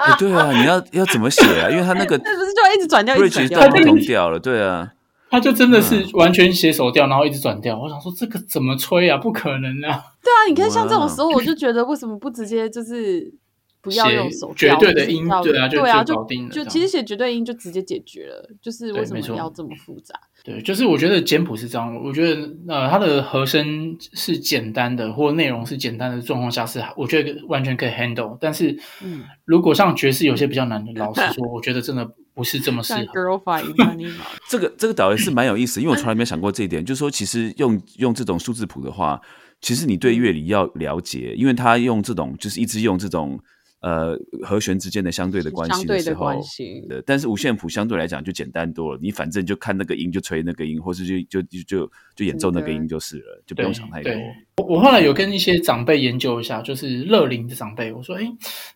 [0.00, 1.70] 哎对啊，你要要怎么写啊？
[1.70, 4.92] 因为他那个 那不是就一直转调，一直 bridge 转不同调了，对啊，
[5.30, 7.78] 他就真的是嗯完全写手调，然后一直转调。
[7.78, 9.16] 我想说这个怎么吹啊？
[9.18, 10.02] 不可能啊！
[10.22, 13.32] 对啊，你看像这种哇时候，我就觉得为什么不直接就是
[13.80, 20.14] 不要写用手绝对的音对啊就对啊，就就搞定了就其实写绝对音就直接解决了，就是为什么要这么复杂？
[20.44, 28.36] 对，就是我觉得简谱是这样，我觉得呃，它的和声是简单的，或内容是简单的状况下是，我觉得完全可以 handle。
[28.40, 33.02] 但是，嗯，如果像爵士有些比较难的，老实说，我觉得真的不是这么适合。
[33.12, 34.12] girl fight Ipanema
[34.48, 39.20] 这个这个导演是蛮有意思，因为我从来没有想过这一点， 就是说其实用用这种数字谱的话，
[39.60, 43.38] 其实你对乐理要了解，因为他用这种就是一直用这种
[43.80, 54.12] 呃和弦之间的相对的关系相对的时候，关系的，但是五线谱相对来讲就简单多了，你反正就看那个音就吹那个音，或是就就就就就演奏那个音就是了，就不用想太多。
[54.56, 58.28] 我我后来有跟一些长辈研究一下，就是乐龄的长辈，我说：“哎，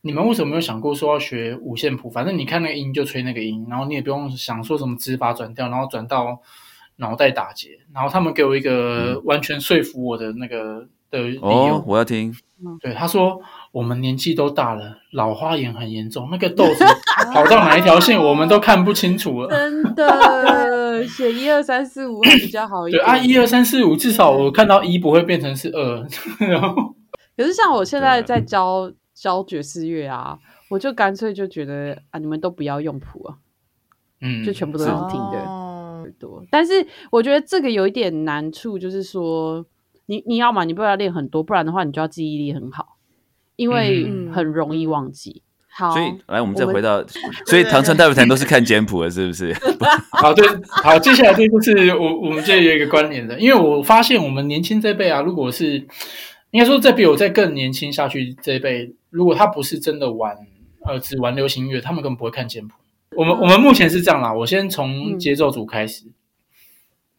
[0.02, 2.08] 你们为什么没有想过说要学五线谱？
[2.08, 6.40] 反正你看那个音就吹那个音，然后你也不用想说什么指法转调，然后转到
[6.96, 12.32] 脑袋打结。”然后他们给我一个完全说服我的那个的理哦由，，我要听。
[12.80, 13.40] 对他说
[13.72, 16.84] 我们年纪都大了，老花眼很严重，那个豆子
[17.32, 19.48] 跑到哪一条线我们都看不清楚了。
[19.48, 23.02] 真的写一二三四五还比较好一点。
[23.02, 26.06] 对啊，一二三四五，至少我看到一不会变成是二，
[26.46, 26.94] 然后
[27.36, 30.38] 可是像我现在在教教爵士乐啊，
[30.70, 33.36] 我就干脆就觉得啊，你们都不要用谱啊，
[34.20, 35.38] 嗯，就全部都是用听的。
[35.38, 35.68] 哦
[36.18, 39.64] 多，但是我觉得这个有一点难处，就是说
[40.12, 42.98] 你你要嘛，你不要练很多，不然的话你就要记忆力很好，
[43.56, 45.42] 因为嗯很容易忘记。
[45.74, 47.02] 好，所以来，我们再回到，
[47.48, 49.56] 所以唐山大会谈都是看简谱的，是不是？
[50.12, 55.76] 好，对，好，接下来这就是我我们这有一个关联的，因为我发现我们年轻这辈啊，如果是
[56.50, 60.36] 应该说再比我再更年轻下去这一辈，如果他不是真的玩
[60.84, 62.74] 呃只玩流行乐，他们根本不会看简谱。
[63.16, 66.04] 我们我们目前是这样啦，我先从嗯节奏组开始，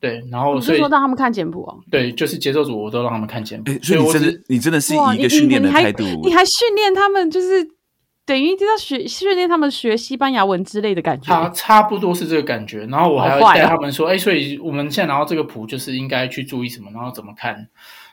[0.03, 1.79] 对，然后所以说让他们看简谱哦。
[1.89, 7.65] 对，就是节奏组我都让他们看简谱哎，，所以你我只真的，你真的是一你个训练的你还态度，你还训练他们，就是
[8.25, 11.27] 等于就要学训练他们学西班牙文之类的感觉。
[11.27, 17.69] 差差不多是这个感觉，然后我还要带他们说，哎、所以我们现在拿到这个谱，就是应该去注意什么，然后怎么看。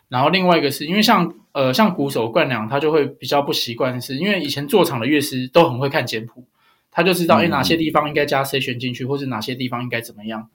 [0.08, 6.44] 然后另外一个是因为像呃像鼓手冠良，他就会比较不习惯，是因为以前做场的乐师都很会看简谱，
[6.92, 10.48] 他就知道哎、哪些地方应该加 C 弦进去，或是哪些地方应该怎么样。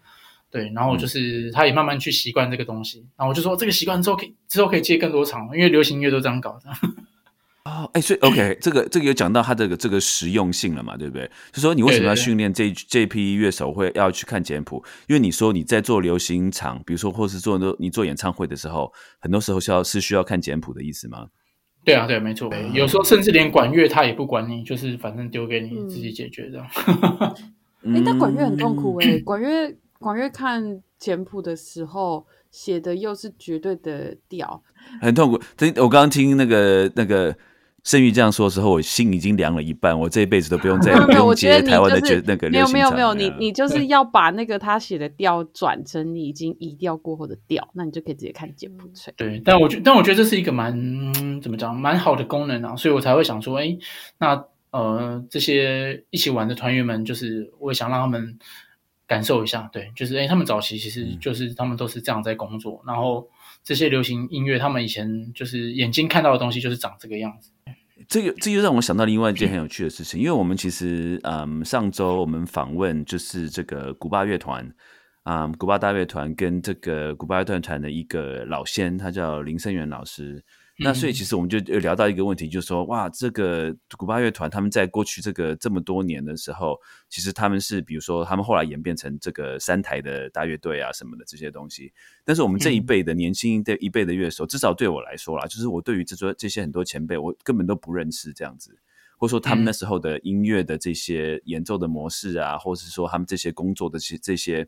[0.52, 6.70] 对，然后就是他也慢慢去习惯这个东西，然后我就说这个习惯之后可以之后可以接更多场，因为流行乐都这样搞的。
[7.66, 11.28] 哦，哎，所以 OK，这个这个有讲到它的这个实用性了嘛，对不对？
[11.52, 14.84] 就说你为什么要对对对训练这这批乐手会要去看简谱？
[15.08, 21.26] 因为你说你在做流行场，比如说或是做你做演唱会的时候，很多时候是要是需要看简谱的意思吗？
[21.84, 22.50] 对啊，对，没错。
[22.50, 26.68] 对有时候甚至连管乐他也不管你，就是反正丢给你嗯自己解决这样。
[27.84, 29.76] 哎、但管乐很痛苦 哎、嗯管乐
[30.06, 34.62] 管乐看简谱的时候写的又是绝对的调，
[35.02, 35.42] 很痛苦。
[35.58, 37.36] 这我刚刚听那个那个
[37.84, 49.12] 盛玉这样说的时候，我心已经凉了一半，我这一辈子都不用再不用我觉得你接台湾的就是绝那个没有没有没有，你你就是 要把那个他写的调转成你已经移调过后的调，那你就可以直接看简谱吹。
[49.18, 50.72] 对，但我觉但我觉得这是一个蛮、
[51.16, 53.76] 嗯怎么讲蛮好的功能啊，所以我才会想说，哎，
[54.20, 58.38] 那呃这些一起玩的团员们，就是我也想让他们
[59.08, 63.28] 感受一下，对，就是哎他们早期其实就是他们都是这样在工作，然后
[63.64, 67.52] 这些流行音乐他们以前就是眼睛看到的东西就是长这个样子。
[68.08, 74.70] 这个这就让我想到另外一件 很有趣的事情，因为我们其实嗯上周我们访问就是这个古巴乐团
[75.24, 80.44] 啊、古巴大乐团跟这个古巴乐团团的一个老先，他叫林生源老师。
[80.78, 86.78] 那所以其实我们就有聊到一个问题，就是说，哇，这个古巴乐团他们在过去这个这么多年的时候，
[87.10, 91.94] 其实他们是比如说他们后来演变成这个三台的大乐队啊什么的这些东西。
[92.26, 98.78] 但是我们这一辈的年轻的一辈的乐手，至少对我来说啦，就是我对于这些这些很多前辈，我根本都不认识这样子。
[99.18, 104.68] 或者说他们那时候的音乐的这些演奏的模式啊，或者是说他们这些工作的这些这些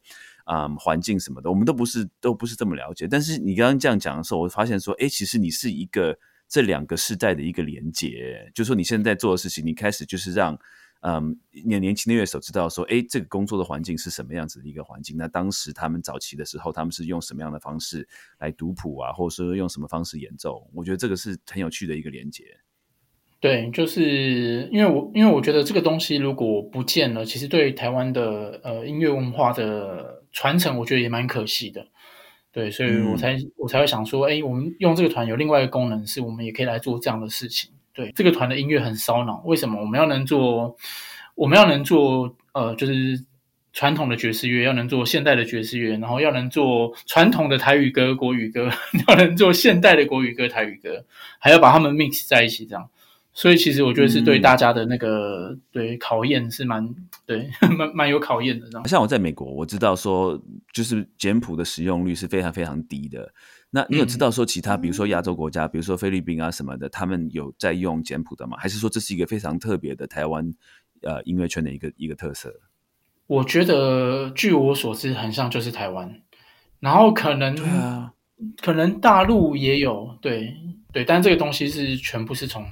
[0.50, 3.08] 嗯环境什么的，我们都不是都不是这么了解。
[3.08, 10.58] 但是你刚刚这样讲的时候，我发现说，哎，其实你是一个这两个世代的一个连接，就是说你现在做的事情，你开始就是让
[11.02, 15.18] 嗯年年轻的乐手知道说，哎，这个工作的环境是什么样子的一个环境。
[15.18, 18.08] 那当时他们早期的时候，他们是用什么样的方式
[18.40, 20.66] 来读谱啊，或者说用什么方式演奏？
[20.74, 22.46] 我觉得这个是很有趣的一个连接。
[23.40, 31.88] 对，就是因为我因为我觉得这个东西如果不见了，其实对台湾的呃音乐文化的传承，我觉得也蛮可惜的。
[32.52, 37.70] 对，所以我才、我才会想说，哎，我们用这个团有另外一个功能，是我们也可以来做这样的事情。
[37.94, 40.76] 对，这个团的音乐很烧脑，为什么我们要能做？
[41.36, 43.24] 我们要能做呃，就是
[43.74, 48.72] 传统的爵士乐，要能做现代的爵士乐，然后要能做传统的台语歌、国语歌，
[49.08, 51.06] 要能做现代的国语歌、台语歌，
[51.38, 52.90] 还要把它们 mix 在一起，这样。
[53.38, 57.48] 所以其实我觉得是对嗯大家的那个、对考验是蛮对
[57.78, 58.68] 蛮蛮有考验的。
[58.86, 60.42] 像我在美国，我知道说，
[60.74, 63.32] 就是简谱的使用率是非常非常低的。
[63.70, 68.58] 那你有知道说其他，比如说亚洲国家，比如说菲律宾啊什么的，他们有在用简谱的吗？
[68.60, 70.52] 还是说这是一个非常特别的台湾
[71.04, 72.52] 呃音乐圈的一个一个特色？
[73.28, 76.24] 我觉得据我所知，很像就是台湾，
[76.80, 78.14] 然后可能对啊，
[78.64, 80.56] 可能大陆也有，对
[80.92, 82.66] 对，但这个东西是全部是从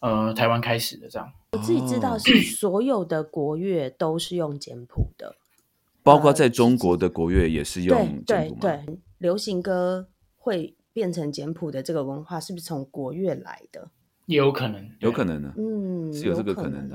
[0.00, 1.32] 呃台湾开始的这样。
[1.52, 5.34] 我自己知道是所有的国乐都是用简谱的，
[6.02, 8.60] 包括在中国的国乐也是用简对谱吗？
[8.60, 13.90] 对，流行歌会变成简谱的这个文化，是不是从国乐来的？
[14.26, 16.94] 也有可能，有可能呢，嗯，是有这个可可能的。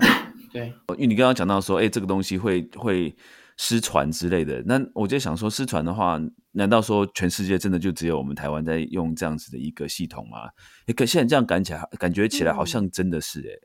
[0.53, 0.67] 对。
[0.91, 3.13] 因为你刚刚讲到说，哎，这个东西会会
[3.57, 6.17] 失传之类的，那我就想说，失传的话，
[6.55, 10.49] 难道说全世界真的就只有我们台湾在用这样子的一个系统吗？
[10.87, 13.59] 诶可现在这样感起来，感觉起来好像真的是诶、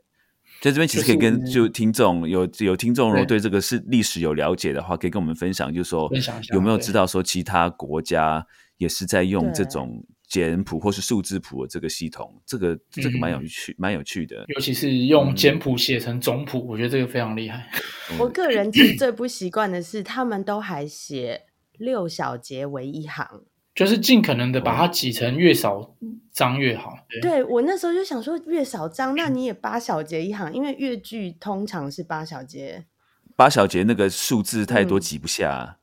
[0.61, 3.39] 在这边其实可以跟就听众有有听众如果对。
[3.39, 6.07] 这个是历史有了解的话，可以跟我们分享，就是说
[6.53, 8.45] 有没有知道说其他国家
[8.77, 9.53] 也是在用对。
[9.53, 14.45] 这种简谱或是数字谱的这个系统，这个这个蛮有趣，蛮有趣的。
[14.49, 17.67] 尤其是用简谱写成总谱，我觉得这个非常厉害。
[18.19, 21.41] 我个人其实最不习惯的是，他们都还写
[21.81, 23.43] 六小节为一行。
[23.73, 25.95] 就是尽可能的把它挤成越少
[26.33, 26.93] 张越好。
[27.09, 32.85] 对对我那时候就想说，越少章，那你也八小节一行，因为越剧通常是八小节。
[33.37, 35.77] 八小节那个数字太多嗯挤不下，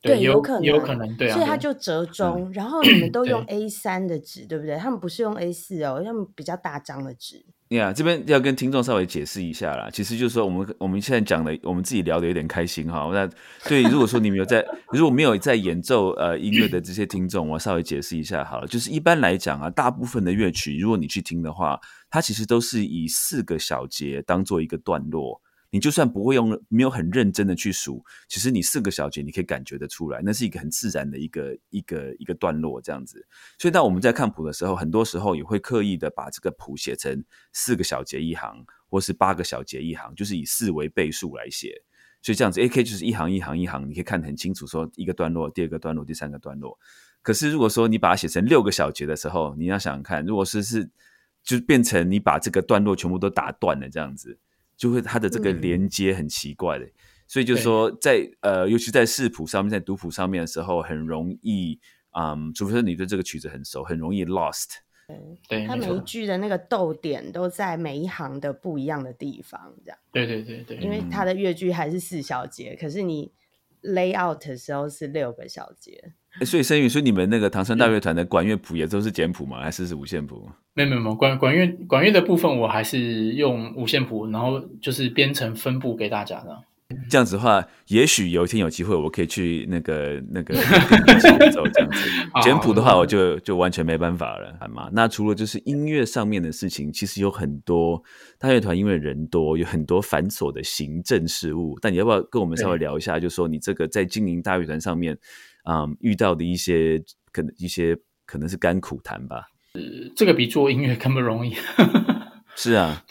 [0.00, 2.50] 对，有可能，也有可能，对啊，所以他就折中。
[2.52, 4.76] 然后你们都用 A 三的纸，对不对？
[4.76, 7.46] 他们不是用 A 四哦，他们比较大张的纸。
[7.72, 9.88] 呀这边要跟听众稍微解释一下啦。
[9.90, 13.10] 其实就是说，我们我们现在讲的，我们自己聊的有点开心哈。
[13.12, 13.28] 那
[13.68, 18.66] 对，如果说你们有在， 如果没有在演奏呃音乐的这些听众，我稍微解释一下好了。
[18.66, 21.78] 就是一般来讲啊，大部分的乐曲，如果你去听的话，
[22.10, 25.40] 它其实都是以四个小节当做一个段落。
[25.72, 33.26] 你就算不会用，没有很认真的去数，其实你四个小节你可以感觉得出来，那是一个很自然的一个一个一个段落这样子。
[33.58, 41.82] 所以当我们在看谱的时候，很多时候也会刻意的把这个谱写成四个小节一行，或是八个小节一行，就是以四为倍数来写。
[42.20, 46.78] 所以这样子，A K 就是一行一行一行，你可以看得很清楚，说一个段落、第二个段落、第三个段落。
[47.22, 50.88] 可是如果说你把它写成六个小节的时候，你要想想看，如果是是
[51.42, 54.38] 就变成你把这个段落全部都打断了，这样子，
[54.82, 56.84] 就会它的这个嗯连接很奇怪的。
[57.28, 61.78] 所以就是说在，呃，尤其在视谱上面，在读谱上面的时候，很容易，
[62.18, 64.70] 嗯，除非是你对这个曲子很熟，很容易 lost。
[65.48, 69.98] 对，它每一，句的那个逗点都在每一行的不一样的地方，这样。
[70.10, 73.32] 对对对对，因为它的乐句还是四小节，可是你
[73.82, 76.14] lay out 的时候是六个小节。
[76.40, 79.60] 诶所以声宇，所以你们那个唐山大乐团的管乐谱也都是简谱吗？
[79.60, 80.48] 还是是五线谱？
[80.74, 86.58] 没有没有没有管管乐管乐的部分，我还是用五线谱，然后就是编成分布给大家的。
[87.08, 91.98] 这样子的话，也许有一天有机会，我可以去那个那个一起演奏这样子。
[92.42, 94.90] 简谱的话，我就就完全没办法了，好吗？
[94.92, 98.02] 那除了就是音乐上面的事情，其实有很多
[98.38, 101.78] 大乐团因为人多，有很多繁琐的行政事务。
[101.80, 105.16] 但你要不要跟我们稍微聊一下，就说你这个在经营大乐团上面，
[105.64, 107.96] 嗯，遇到的一些可能一些
[108.26, 109.48] 可能是甘苦谈吧？
[109.74, 109.80] 呃
[110.14, 111.54] 这个比做音乐 更不容易。
[112.54, 113.04] 是啊，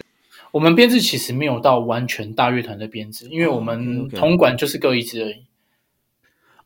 [0.52, 5.46] 我们编制其实没有到完全大乐团的编制，因为我哦们铜管就是各一支而已。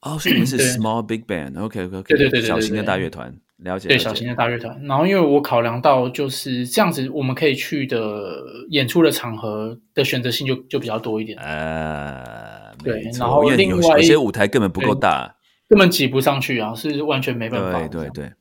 [0.02, 4.80] 哦，所以你们是 small big band，OK OK OK，对对对对对小型的大乐团，了解，对小型的大乐团。
[4.84, 15.35] 然后因为我考量到就是这样子，我们可以去的演出的场合的选择性就就比较多一点，呃，对然后因为另外有有些舞台根本不够对大，
[15.68, 17.80] 根本挤不上去啊，是完全没办法。
[17.88, 18.32] 对对对，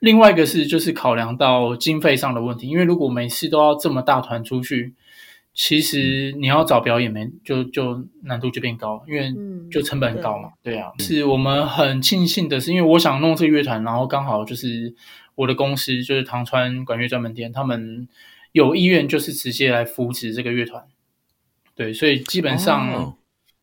[0.00, 4.94] 另外一个是就是考量到经费上的问题，因为如果每次都要这么大团出去，
[5.54, 10.50] 其实你要找表演没就就难度就变高，因为嗯就成本很高嘛。
[10.62, 14.94] 对啊，是我们很庆幸的是，因为我想弄这个乐团，然后刚好就是
[15.34, 18.06] 我的公司就是唐川管乐专门店，他们
[18.52, 20.84] 有意愿就是直接来扶持这个乐团。
[21.74, 23.16] 对，所以基本上哦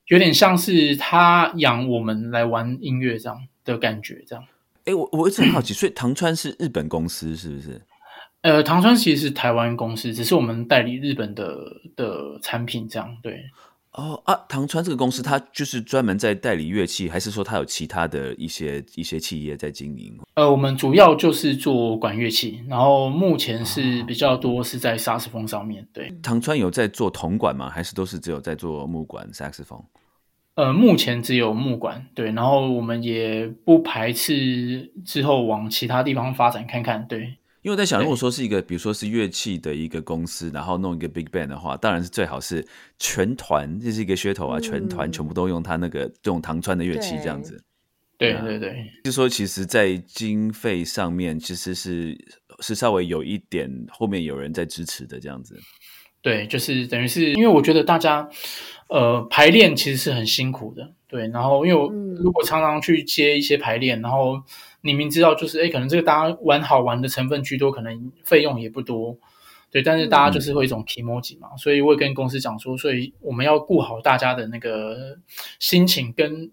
[0.07, 4.45] 有点像是他养我们来玩音乐这样的感觉，这样。
[4.85, 7.81] 哎，我我一直很好奇，所以唐川是日本公司是不是？
[8.41, 11.57] 呃，唐川其实是台湾公司，只是我们代理日本的
[11.95, 13.45] 的产品，这样对。
[13.93, 20.17] 哦啊，唐川这个公司，它就是专门在代理乐器，还是说它有其他的一些一些企业在经营？
[20.33, 25.87] 呃，我们主要就是做管乐器，然后目前是比较多是在萨克斯风上面。
[25.93, 27.69] 对，唐川有在做铜管吗？
[27.69, 29.79] 还是都是只有在做木管、萨克斯风？
[30.55, 37.07] 呃，目前只有木管，对，然后我们也不排斥之后往其他地方发展看看。
[37.07, 42.65] 对，因为我在想，如果说是一个，比如说是乐器的一个公司，然后弄一个 big band 的话，当然是最好是
[42.99, 47.63] 全团，这是一个噱头啊，全团嗯全部都用他那个这种唐川的乐器这样子。
[48.17, 52.17] 对，对，对，就说其实，在经费上面其实是
[52.59, 55.57] 是稍微有一点后面有人在支持的这样子。
[56.21, 58.29] 对，就是等于是因为我觉得大家
[58.93, 61.27] 呃排练其实是很辛苦的，对。
[61.29, 64.39] 然后因为我嗯如果常常去接一些排练，然后
[64.81, 69.17] 你明知道就是哎，可能这个大家玩好玩的成分居多，可能费用也不多，
[69.71, 69.81] 对。
[69.81, 75.17] 但是大家就是会一种 emoji 嘛，所以我也跟公司讲说，所以我们要顾好大家的那个
[75.57, 76.51] 心情，跟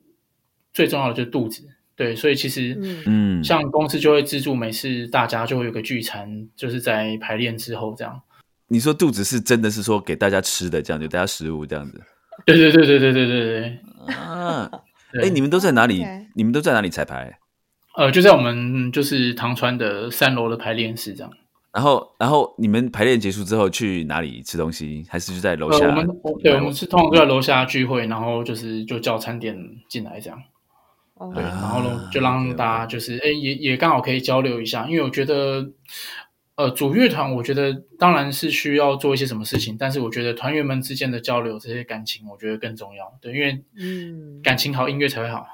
[0.72, 2.16] 最重要的就是肚子，对。
[2.16, 8.22] 所以其实嗯嗯，像公司就会资助每次大家就会有个聚餐，就是在排练之后这样。
[8.68, 12.01] 你说肚子是真的是说给大家吃的这样，就大家食物这样子
[12.47, 14.14] 对对对对对对对对。
[14.14, 14.70] 啊？
[15.12, 16.05] 对哎，你们都在哪里？
[16.34, 17.38] 你们都在哪里彩排？
[17.97, 21.32] 呃，就在我们就是唐川的三楼的排练室这样。
[21.72, 25.05] 然后，然后你们排练结束之后去哪里吃东西？
[25.09, 25.86] 还是就在楼呃，下？
[25.86, 26.09] 我们
[26.43, 29.57] 对，我们是通常都在楼下聚会，然后就是就叫餐点
[29.88, 30.41] 进来这样。
[31.14, 35.68] 哦对，啊然后呢，就让大家就是哎，也也刚好可以交流一下，因为我觉得，
[36.61, 43.17] 呃，主乐团，我觉得当然是需要做一些什么事情，但是我觉得团员们之间的交流，这些感情，我觉得更重要。
[43.19, 45.47] 对，因为嗯感情好，音乐才会好。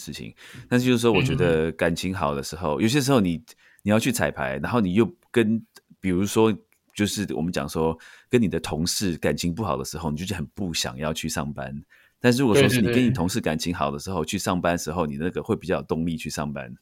[0.00, 0.34] 事情，
[0.68, 3.40] 但是就是说，我觉得感情好的时候，有些时候你
[3.82, 5.64] 你要去彩排，然后你又跟，
[6.00, 6.52] 比如说，
[6.92, 7.96] 就是我们讲说，
[8.28, 11.72] 跟你的同事感情不好的时候，你就很不想要去上班。
[12.18, 16.74] 但是如果说是你跟你同事感情好的时候，去上班的时候，你那个会比较有动力去上班。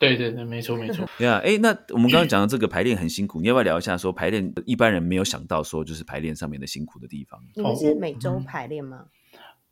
[0.00, 1.06] 对对对，没错没错。
[1.18, 7.38] 对啊，哎，那我们刚刚讲的这个排练很辛苦，你要不要聊一下说排练一般人没有想到说就是排练上面的辛苦的地方？
[7.54, 9.04] 你们是哦每周排练吗？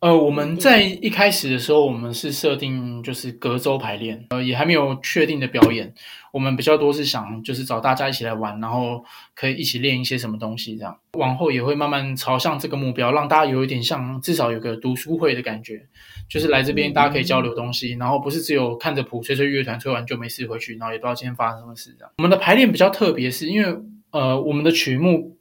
[0.01, 5.93] 呃，我们在一开始的时候，我们是设定就是隔周排练，呃，也还没有确定的表演。
[6.33, 15.85] 我们比较多是想就是找大家一起来玩，然后可以一起练一些什么东西，这样往后也会慢慢朝向这个目标，让大家有一点像至少有个读书会的感觉，
[16.29, 22.13] 就是来这边大家可以交流东西，然后不是只有看着谱吹吹乐团，吹完就没事回去，然后也不知道今天发生什么事这样。
[22.19, 23.77] 我们的排练比较特别，是因为
[24.13, 25.37] 呃我们的曲目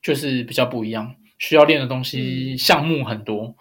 [0.00, 3.54] 就是比较不一样，需要练的东西项目很多。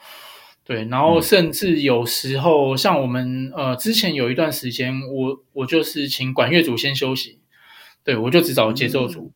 [0.67, 7.39] 对，然后甚至有时候像我们呃之前有一段时间，我我就是请管乐组先休息，
[8.03, 9.31] 对我就只找节奏组，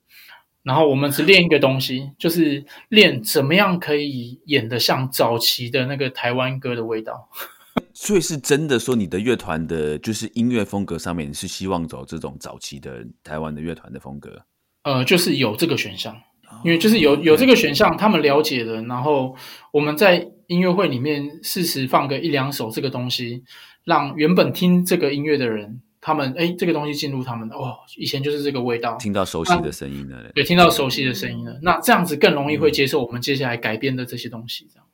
[0.62, 7.30] 然后我们只练一个东西，就是练怎么样可以演得像早期的那个台湾歌的味道。
[7.94, 14.44] 所以是真的说，你的乐团的就是音乐风格上面，你是希望走这种早期的台湾的乐团的风格？
[14.84, 16.22] 呃，就是有这个选项，
[16.64, 19.36] 因为就是有有这个选项，他们了解了，然后
[19.72, 23.44] 我们在音乐会里面适时放个一两首这个东西，
[23.84, 30.32] 让原本听这个音乐的人，他们哎这个东西进入他们的哦，以前就是这个味道，听到熟悉的声音了。
[30.36, 34.86] 对，听到熟悉的声音了，那这样子更容易会接受我们接下来改编的这些东西，这样。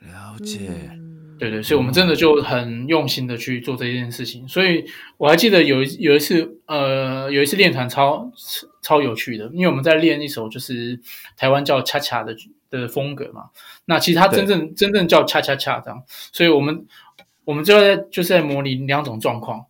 [0.00, 1.05] 了解，嗯
[1.38, 4.48] 对对，所以我们真的就很用心的去做这件事情。
[4.48, 4.84] 所以
[5.18, 8.30] 我还记得有一有一次，呃，有一次练团超
[8.82, 10.98] 超有趣的，因为我们在练一首就是
[11.36, 12.34] 台湾叫恰恰的
[12.70, 13.44] 的风格嘛。
[13.84, 16.86] 那其实它真正真正叫恰恰恰这样，所以我们
[17.44, 19.64] 我们就在就是在模拟两种状况，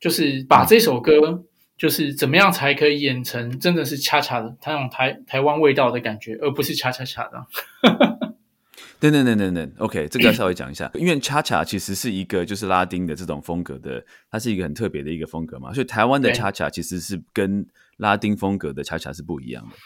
[0.00, 1.42] 就是把这首歌
[1.78, 7.46] 就是怎么样才可以演成真的是恰恰的，它那种台台湾味道的感觉，而不是恰恰恰的。
[9.00, 17.66] 等等等等等，OK，这个要稍微讲一下， 因为恰恰其实是一个就是拉丁的这种风格的，它是一个很特别的一个风格嘛，所以台湾的恰恰其实是跟
[17.98, 19.76] 拉丁风格的恰恰是不一样的。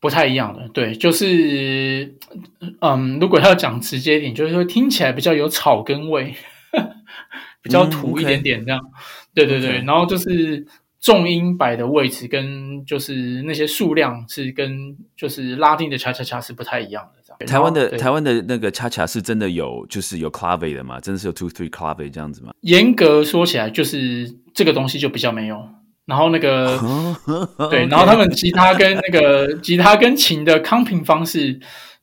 [0.00, 2.14] 不太一样的，对，就是，
[2.80, 6.34] 嗯，如果要讲直接一点，就是说听起来比较有草根味，
[7.60, 8.80] 比较土一点点这样，
[9.34, 10.66] 对对对然后就是
[11.00, 17.38] 重音摆的位置跟就是那些数量是跟就是拉丁的恰恰恰是不太一样的这样。
[17.46, 21.00] 台湾的台湾的那个恰恰是真的有就是有 clave 的嘛？
[21.00, 22.52] 真的是有 two three clave 这样子吗？
[22.60, 25.58] 严格说起来，就是这个东西就比较没有。
[26.04, 26.78] 然后那个
[27.70, 31.60] 对，然后他们吉他跟那个 吉他跟琴的康平方式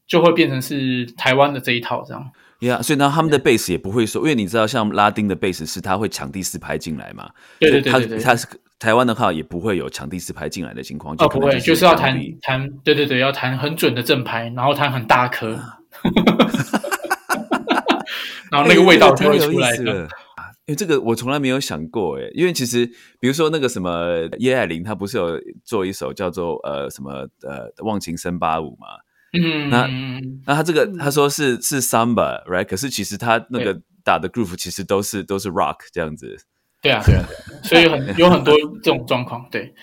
[0.07, 2.31] 就会变成是台湾的这一套这样。
[2.61, 7.29] 呀所以呢，他们的贝斯也不会说，因为你知道，像拉丁的贝斯是他会抢第四拍进来嘛？
[7.59, 8.47] 对对对对对，他他是
[8.79, 15.49] 台湾的话也不会有抢第四拍进来的情况，哦，不会，就就是要弹弹，对对对，要弹很准的正拍，然后弹很大颗，
[18.51, 20.07] 然后那个味道就会出来的。
[20.67, 22.85] 因为这个我从来没有想过哎，因为其实
[23.21, 28.87] 比如说那个什么叶爱玲，她不是有做一首叫做呃什么呃忘情森巴舞嘛？
[29.31, 32.65] 嗯，那嗯那他这个他说是是 samba，right？
[32.65, 36.37] 可是其实他那个打的 groove 其实都是都是 rock 这样子。
[36.81, 37.25] 对啊，对啊，
[37.63, 39.73] 所以很有很多这种状况，对，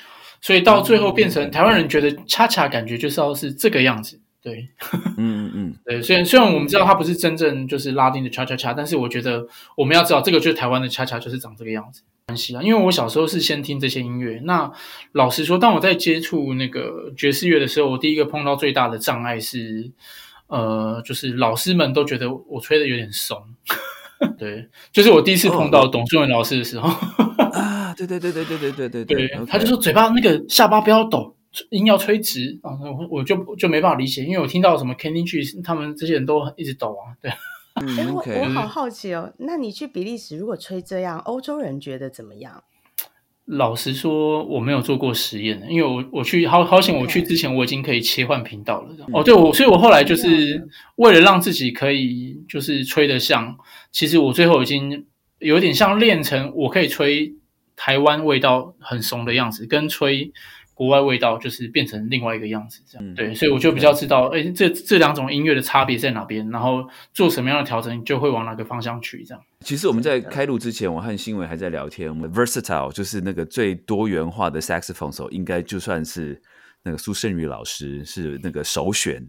[0.41, 4.69] 所以到最后变成台湾人觉得恰恰感觉就是要是这个样子，对。
[5.17, 12.03] 嗯嗯嗯， 对，虽然虽然我们知道它不是真正就是拉丁的恰恰恰，但是我觉得我们要知道这个就是台湾的恰恰，就是长这个样子。
[12.27, 14.41] 关系啊，因为我小时候是先听这些音乐。
[14.45, 14.73] 那
[15.13, 19.91] 老实说，当我在接触那个爵士乐的时候，我第一个碰到最大的障碍是，
[20.47, 23.37] 呃，就是老师们都觉得我吹的有点松。
[24.39, 26.89] 对，就是我第一次碰到董顺文老师的时候，
[27.53, 31.37] 啊，对 对对对对对对对对他就说嘴巴那个下巴不要抖，
[31.71, 37.31] 音要吹直啊，我我就就没办法理解，因为我听到什么 Candy G 他们这些人都一直抖啊，对。
[37.75, 42.63] 哎、嗯我 OK，我好好奇哦，那你去比利时如果吹这样，欧洲人觉得怎么样？
[43.47, 48.89] 老实说，我没有做过实验，因为我我去好好险，我去之前我已经可以切换频道了。
[49.13, 50.67] 哦，对，我所以我后来就是
[50.97, 53.55] 为了让自己可以就是吹得像，
[53.93, 55.05] 其实我最后已经
[55.41, 57.35] 有点像练成我可以吹
[57.77, 60.33] 台湾味道很怂的样子，跟吹
[60.75, 69.43] 国外味道就是变成另外一个样子，这样、嗯对，所以我就比较知道，哎，这这两种音乐的差别在哪边，然后做什么样的调整，就会往哪个方向去，这样。
[69.61, 72.09] 其实我们在开录之前，我和新伟还在聊天。
[72.09, 76.43] 我们 versatile 就是那个最多元化的 saxophone 手，应该就算是
[76.83, 79.27] 那个苏胜宇老师是那个首选。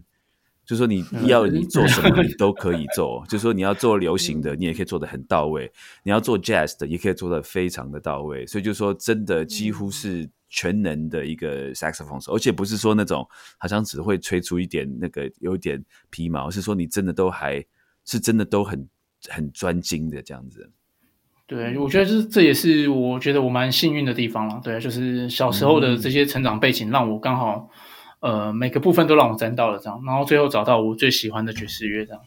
[0.66, 3.24] 就是说你要你做什么，你都可以做。
[3.28, 5.64] 就是说你要做流行的，你也可以做的很到位；
[6.02, 8.44] 你要做 jazz 的，也可以做的非常的到位。
[8.48, 13.26] 所以就是说，真的几乎是全能的一个 saxophone 手，而且不是说那种
[13.58, 17.64] 好像只会吹出一点那个有一点皮毛，是说你真的都还
[18.04, 18.88] 是真的都很
[19.28, 20.70] 很专精的这样子。
[21.46, 24.60] 对，我觉得这这也是我觉得我蛮幸运的地方了。
[24.64, 27.70] 对，就是小时候的这些成长背景，让我刚好
[28.18, 32.22] 呃每个部分都让我沾到了这样，然后最后找到我最喜欢的爵士乐这样。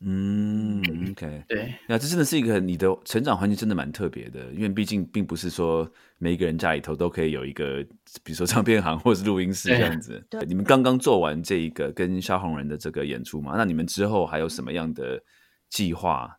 [0.00, 0.82] 嗯
[1.12, 5.88] ，OK，对，那这真的是一个你的成长环境真的蛮特别的，因为毕竟并不是说
[6.18, 7.82] 每一个人家里头都可以有一个，
[8.24, 10.24] 比如说唱片行或是录音室这样子。
[10.28, 15.22] 对你们刚刚做完这一个跟萧红人的这个演出嘛，那你们之后还有什么样的
[15.68, 16.38] 计划？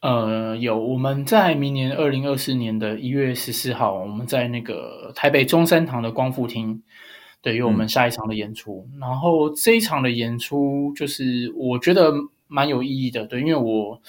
[0.00, 6.82] 呃，有我们在明年二零二四年的一月十四号，我们在那个台北中山堂的光复厅，
[7.40, 8.84] 对，有我们下一场的演出。
[9.00, 12.12] 然后这一场的演出，就是我觉得
[12.52, 14.00] 蛮有意义的，对，因为我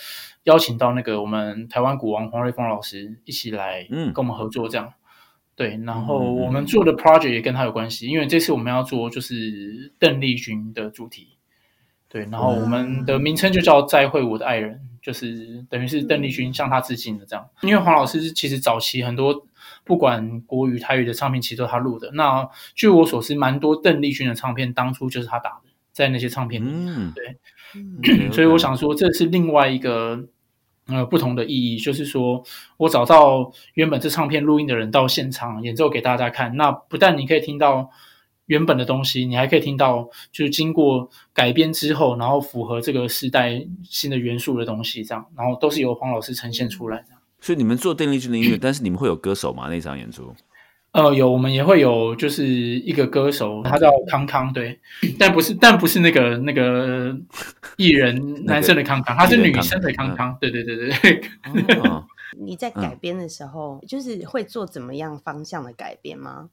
[0.43, 4.93] 邀请到那个我们台湾股王黄瑞峰老师一起来嗯跟我们合作，这样。
[5.55, 11.37] 对，然后我们做的 project 也跟他有关系，因为这次我们要做就是邓丽君的主题，
[12.09, 17.47] 对，然后我们的名称就叫“再会我的爱人”，就是等于是邓丽君向他致敬的这样。
[17.61, 19.45] 因为黄老师其实早期很多
[19.83, 22.09] 不管国语、台语的唱片，其实都是他录的。
[22.13, 26.67] 那据我所知，蛮多邓丽君的唱片当初就是他打的，在那些唱片里。
[26.67, 27.13] 嗯，
[27.75, 30.23] 嗯所以我想说，这是另外一个
[30.87, 32.43] 呃不同的意义，就是说
[32.77, 37.89] 我找到原本这唱片录音的人到现场演奏给大家看，那不但你可以听到
[38.47, 47.05] 原本的东西，你还可以听到就是经过改编之后，然后符合这个时代新的元素的东西，这样，然后都是由黄老师呈现出来的。
[47.39, 49.67] 所以你们做邓丽君的音乐，但是你们会有歌手吗？
[49.69, 50.33] 那场演出？
[50.93, 54.79] 呃，有，我们也会有，就是一个歌手，他叫康康，对，
[55.17, 57.17] 但不是，但不是那个那个
[57.77, 61.75] 艺人男生的康康，他是女生的康康，对对对对对。
[61.79, 62.05] 哦
[62.37, 66.49] 你在改编的时候，就是会做怎么样方向的改编吗？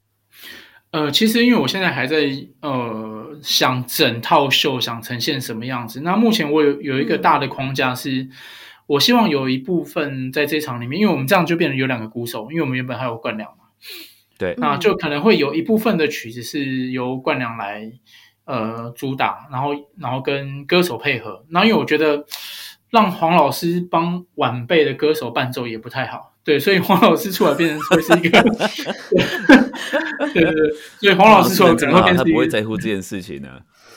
[0.91, 2.29] 呃，其实因为我现在还在
[2.61, 8.27] 呃想整套秀想呈现什么样子，那目前我有有一个大的框架是，
[8.87, 13.65] 我希望有一部分在这场里面，因为我们这样就变成有两个鼓手，因为我们原本还有冠良嘛，
[14.41, 17.91] 对，那就可能会有一部分的曲子是由冠良来
[18.45, 19.69] 呃主打，然后
[19.99, 21.45] 然后跟歌手配合。
[21.51, 22.25] 然后因为我觉得
[22.89, 28.41] 让黄老师帮晚辈的歌手伴奏也不太好，对，所以黄老师出来变成会是一个，
[30.33, 33.47] 对对对，所以黄老师出来可能会变成一个，不会在乎这件事情呢。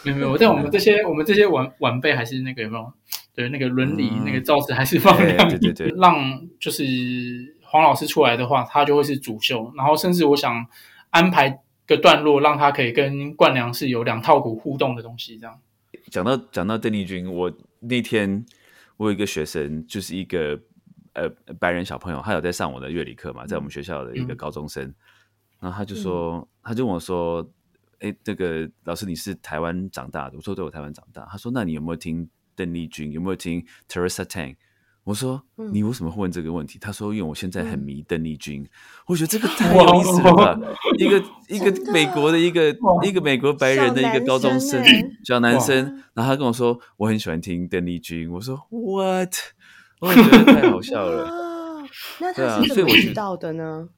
[0.02, 2.92] 没有没有，但我们这些我们这些晚晚辈还是那个有没有？
[3.34, 6.14] 对，那个伦理、嗯那个造词还是放对亮一点，对对对让
[6.60, 6.84] 就是
[7.74, 10.64] 黄老师出来的话，他就会是主秀，然后甚至我想
[11.10, 15.60] 安排个段落，让他可以跟冠良是有两套股互动的东西，这样。
[16.08, 18.46] 讲到讲到邓丽君，我那天
[18.96, 20.56] 我有一个学生，就是一个
[21.14, 24.94] 呃白人小朋友，他有在上我的乐理课嘛，在我们学校的一个嗯高中生，
[25.58, 27.44] 然后他就说，他就问我说，
[27.98, 30.36] 哎，那个老师你是台湾长大的？
[30.36, 31.26] 我说对，我台湾长大。
[31.28, 33.10] 他说，那你有没有听邓丽君？
[33.10, 34.54] 有没有听 Teresa Tang？
[35.04, 36.78] 我说嗯你为什么会问这个问题？
[36.80, 38.66] 他说因为我现在很嗯迷邓丽君。
[39.06, 40.58] 我觉得这个 太有意思了吧！
[40.98, 44.82] 一个 一个美国的一个一个美国白人的一个高中生
[45.24, 48.30] 小男生欸小男生，然后他跟我说我很喜欢听邓丽君。
[48.32, 49.34] 我说 What？
[50.00, 51.30] 我觉得太好笑了。
[52.20, 53.88] 那对啊他是怎么所以我知道的呢？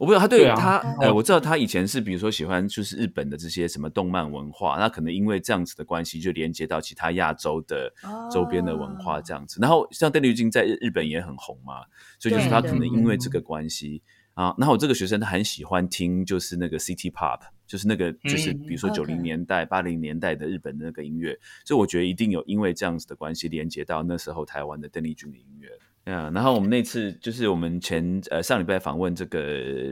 [0.00, 7.92] 我不知道他对他嗯呃，我知道他以前是比如说喜欢就是日本的这些什么动漫文化，那可能因为这样子的关系，就连接到其他亚洲的
[8.32, 9.58] 周边的文化这样子。
[9.60, 11.84] 然后像邓丽君在日日本也很红嘛，
[12.18, 25.68] 所以就是他可能因为这个关系啊，然后我这个学生他很喜欢听就是那个 City Pop，就是那个就是嗯比如说九零年代、八零年代的日本的那个音乐，所以我觉得一定有因为这样子的关系连接到那时候台湾的邓丽君的音乐。
[26.04, 29.42] 嗯，然后我们那次就是我们前呃上礼拜访问这个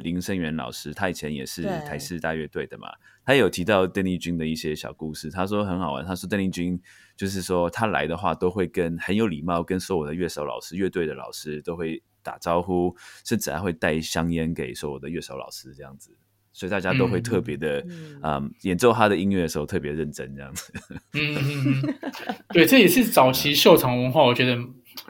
[0.00, 2.88] 林生源老师，他以前也是台式大乐队的嘛，
[3.24, 6.80] 他有提到邓丽君的一些小故事，他说很好玩，他说邓丽君
[7.14, 16.16] 就是说他来的话都会跟很有礼貌，跟所有的乐手老师、乐队的老师都会打招呼，甚至还会带香烟给所有的乐手老师这样子。
[16.58, 20.72] 所以大家都会特别的，嗯嗯，演奏他的音乐的时候特别认真这样子。
[21.12, 21.94] 嗯嗯嗯，
[22.52, 24.56] 对，这也是早期秀场文化，我觉得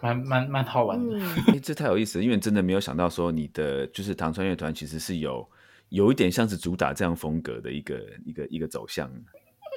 [0.03, 1.19] 蛮蛮蛮好玩的。
[1.63, 5.49] 这太有意思了，因为真的没有想到说你的就是唐川乐团其实是有
[5.89, 9.11] 有一点像是主打这样风格的一个一个一个走向。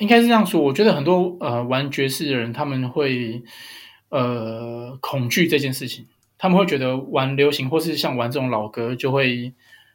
[0.02, 3.42] 应该是这样说，我觉得很多呃玩爵士的人，他们会
[4.10, 6.06] 呃恐惧这件事情，
[6.38, 9.54] 他们会觉得玩流行或是像玩这种老歌就会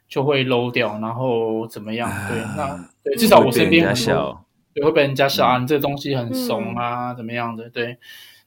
[0.09, 2.11] 就会 low 掉，然后怎么样？
[2.29, 4.45] 对，那对至少我身边会被人很多
[4.75, 7.69] 对会被人家笑啊，嗯你这东西很怂啊，怎么样的？
[7.71, 7.99] 对，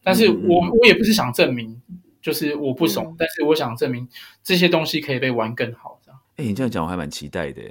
[0.03, 1.81] 但是我我也不是想证明，
[2.21, 4.07] 就是我不怂，嗯但是我想证明
[4.43, 6.19] 这些东西可以被玩更好，这样。
[6.37, 7.61] 哎，你这样讲我还蛮期待的。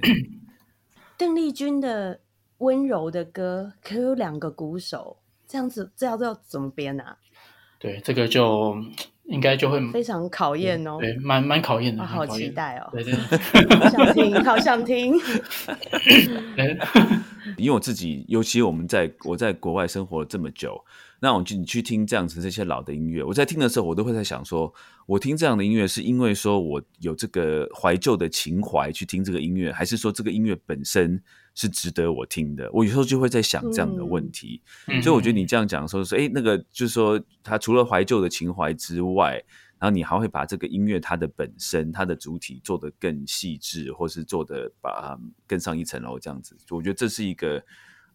[1.17, 2.21] 邓丽君的
[2.59, 7.17] 温柔的歌，可有两个鼓手，这样子这要要怎么编啊？
[7.79, 8.77] 对，这个就
[9.29, 10.99] 应该就会非常考验哦。
[11.01, 12.27] 对，蛮蛮考验的，啊，好。
[12.27, 12.91] 期待哦！
[12.93, 13.15] 对对
[13.77, 15.15] 好想听，好想听。
[17.57, 20.83] 因为我自己，尤其我们在我在国外生活了这么久，
[21.21, 24.73] 那我就你去听这样子这些老的音乐，我在听的时候，我都会在想说，
[25.09, 31.19] 我听这样的音乐是因为说我有这个怀旧的情怀去听这个音乐，还是说这个音乐本身
[31.55, 32.71] 是值得我听的？
[32.75, 34.61] 我有时候就会在想这样的问题。
[34.87, 39.43] 嗯所以我觉得你这样讲说说，哎，那个就是说，他除了怀旧的情怀之外，
[39.79, 46.55] 然后你还会把这个音乐它的本身、它的主体做得更细致，或是做得把它更上一层楼，这样子。
[46.69, 47.65] 我觉得这是一个，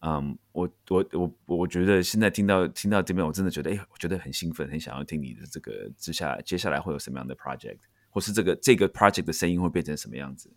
[0.05, 7.77] 嗯，我我我我觉得现在听到听到这边，我真的觉得，哎，我觉得很兴奋，很想要听你的这个接下来接下来会有什么样的 project，
[8.09, 10.51] 或是这个这个 project 的声音会变成什么样子。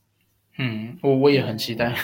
[0.59, 1.95] 嗯，我我也很期待。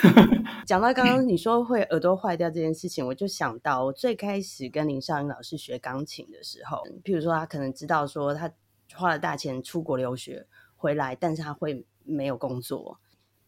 [0.64, 8.48] 讲到刚刚 你说会耳朵坏掉这件事情，我就想到我最开始跟林少英老师学钢琴的时候，譬如说他可能知道说他
[8.94, 13.00] 花了大钱出国留学回来，但是他会没有工作，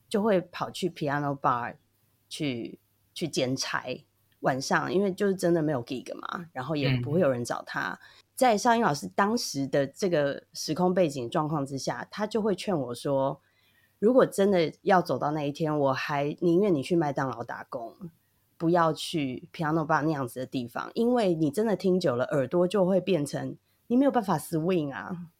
[0.09, 1.77] 就会跑去 piano bar
[2.29, 2.81] 去
[3.15, 4.05] 去兼差。
[4.41, 7.99] 晚上因为就是真的没有 gig 嘛，然后也嗯不会有人找他。
[8.35, 13.41] 在少英老师当时的这个时空背景状况之下，他就会劝我说
[14.01, 17.95] ：“如果真的要走到那一天，我还宁愿你去麦当劳打工，
[18.59, 23.57] 不要去 piano bar 那样子的地方，因为你真的听久了，耳朵就会变成
[23.87, 25.31] 你没有办法 swing 啊。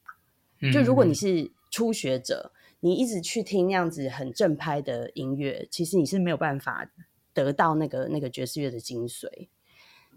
[0.73, 6.89] 就如果你嗯是初学者，你一直去听那样子很正拍的音乐，其实你是没有办法
[7.35, 9.27] 得到那个那个爵士乐的精髓。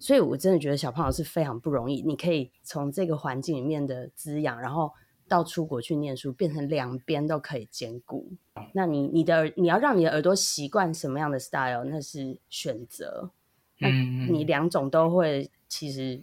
[0.00, 4.92] 所以我真的觉得小胖老师非常不容易，你可以从这个环境里面的滋养，然后
[5.26, 8.30] 到出国去念书，变成两边都可以兼顾。
[8.72, 13.32] 那你你的耳你要让你的耳朵习惯什么样的 style，那是选择。
[13.78, 16.22] 那嗯你两种都会，其实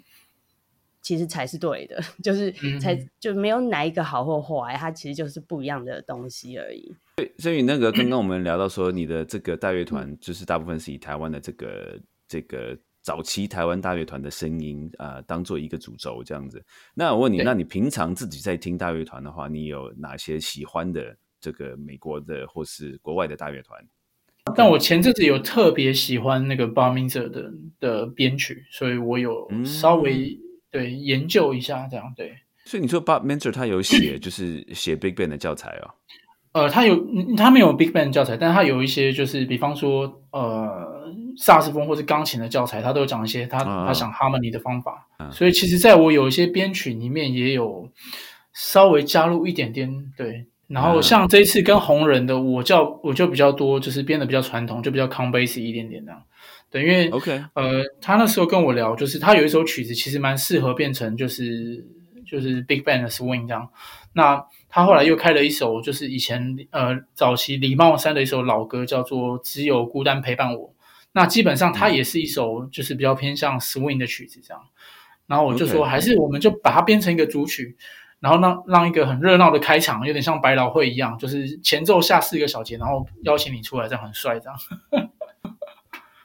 [1.06, 6.96] 其实才是对的， 就是才嗯就没有哪一个好或坏，它其实就是不一样的东西而已。
[7.38, 16.60] 所以那个刚刚我们聊到说，你的这个大乐团就是大部分是以台湾的这个这个早期台湾大乐团的声音啊、呃当做一个主轴这样子。
[16.96, 23.80] 那我问你，那你平常自己在听大乐团的话，你有哪些喜欢的这个美国的或是国外的大乐团？
[24.56, 30.38] 但我前阵子有特别喜欢那个 b a r m i n g e r 的的编曲，所以我有嗯稍微、
[30.76, 32.34] 对研究一下这样对。
[32.66, 35.92] 所以你说 Bob Mentor 他有写就是写 Big Bang 的教材哦。
[36.54, 41.04] 呃，他有嗯他没有 Big Band 教材，但是他有一些就是比方说呃
[41.38, 45.06] 萨克斯风或是钢琴的教材，他都有讲一些他、啊他想 harmony 的方法。
[45.20, 47.90] 嗯所以其实在我有一些编曲里面也有
[48.54, 50.46] 稍微加入一点点对。
[50.68, 56.20] 然后嗯像这一次跟红人的，我叫我就比较多，就是编的比较传统，就比较 c o m b a s 一点点这样。
[56.70, 61.86] 对，因为 OK，呃，他那时候跟我聊，就是他有一首曲子其实蛮适合变成就是
[62.26, 63.70] 就是 Big Band 的 swing 这样。
[64.14, 70.70] 那他后来又开了一首，就是以前呃早期李茂山的一首老歌，叫做《只有孤单陪伴我》。
[71.14, 74.62] 那基本上它也是一首就是比较偏向 swing 的曲子这样。
[75.28, 77.76] 然后我就说，还是我们就把它编成一个主曲，
[78.20, 84.60] 然后让让一个很热闹的开场，有点像百老汇一样，就是前奏下四个小节，然后邀请你出来，这样很帅这样。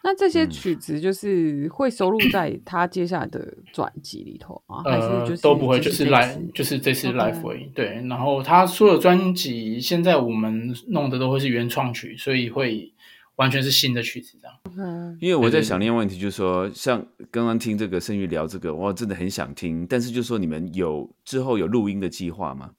[0.02, 4.82] 那这些嗯曲子就是会收录在 他接下来的专辑里头吗？
[4.84, 12.92] 还是呃，就是都不会，就是来就是这次 live way 对，然后他所有专辑现在我们弄的都会是原创曲，所以会
[13.36, 14.56] 完全是新的曲子这样。
[14.78, 22.70] 嗯因为我在想另外一个问题，就是说，像刚刚听这个盛玉聊这个，我真的很想听，但是就说你们有之后有录音的计划吗？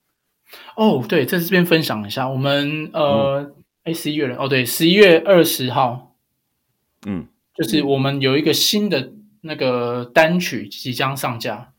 [0.75, 3.53] 哦，对，在这边分享一下，我们呃，
[3.83, 6.10] 哎、十一月了，哦，对，十一月二十号，
[7.05, 11.73] 嗯，就是我们有一个新的那个单曲即将上架，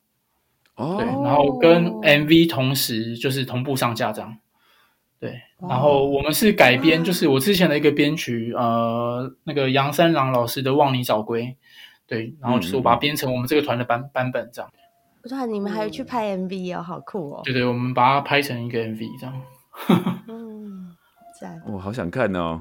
[0.76, 0.96] 哦。
[0.98, 4.38] 对，然后跟 MV 同时就是同步上架这样。
[5.20, 11.44] 对，然后我们是改编，就是我之前的一个编曲，呃，那个杨三郎老师的《望你早归》，
[12.08, 14.68] 对，然后就是我把它编成我们这个团的版版本这样，
[15.30, 17.42] 哇，你们还去拍 MV 哦，好酷哦！
[17.44, 19.42] 对对，我们把它拍成一个 MV 这样。
[20.26, 20.90] 嗯，
[21.40, 22.58] 赞，我好想看哦。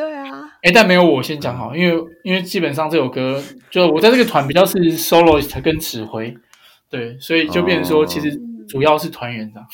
[0.00, 0.24] 对啊，
[0.62, 3.38] 哎，但没有我先讲好，因为因为基本上这首歌，
[3.70, 6.34] 就我在这个团比较是 soloist 跟指挥，
[6.88, 8.34] 对，所以就变成说，哦其实
[8.66, 9.68] 主要是团员这样。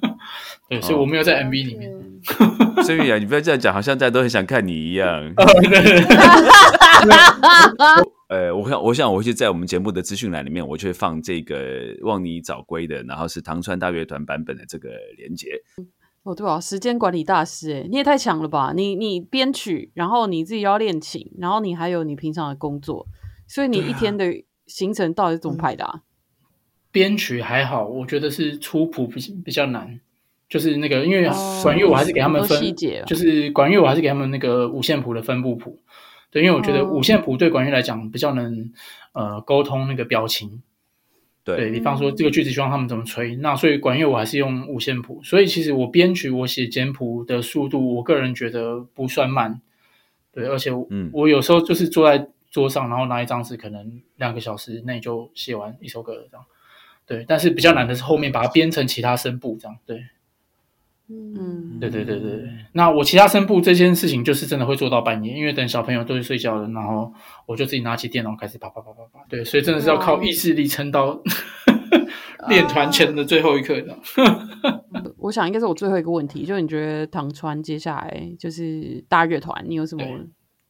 [0.70, 1.92] 对，所以我没有在 MV 里面。
[2.84, 5.30] 所以啊，你不要这样讲，好像大家都很想看你一样。
[8.28, 15.50] 呃，我想，我想我会在我们节目的资讯栏里面，我就会放这个《望你早归》的，然后是唐川大乐团版本的这个连接。
[16.26, 18.72] 哦，对啊，时间管理大师，哎，你也太强了吧！
[18.74, 23.06] 你你编曲，然后你自己又要练琴，然后你还有你平常的工作，
[23.46, 24.24] 所以你一天的
[24.66, 26.02] 行程到底是怎么排的啊？
[26.90, 30.00] 编曲还好，我觉得是出谱比比较难，
[30.48, 35.78] 就是那个因为哦管乐我还是给他们分细节啊就是管乐我还是给他们那个五线谱的分布谱。
[36.32, 38.72] 对，因为我觉得哦五线谱对管乐来讲比较能
[39.12, 40.60] 呃沟通那个表情。
[41.46, 49.60] 对对，比方说这个句子希望他们怎么吹，那所以管乐我还是用五线谱，所以其实我编曲我写简谱的速度，我个人觉得不算慢。
[50.32, 56.44] 对，而且我,、嗯我有时候就是坐在桌上，然后拿一张纸，可能两个小时内就写完一首歌了这样。
[57.06, 59.78] 对，但是比较难的是后面把它编成其他声部这样。
[59.86, 60.02] 对，
[61.08, 62.48] 嗯，对对对对对。
[62.72, 67.12] 那我其他声部这件事情就是真的会做到半夜，因为等小朋友都去睡觉了，然后
[67.46, 69.24] 我就自己拿起电脑开始啪啪啪啪啪。
[69.28, 71.20] 对，所以真的是要靠意志力撑到
[72.48, 73.96] 练团前的最后一刻的。
[75.18, 80.04] 我想应该是我最后一个问题，就你觉得唐川接下来就是大乐团，你有什么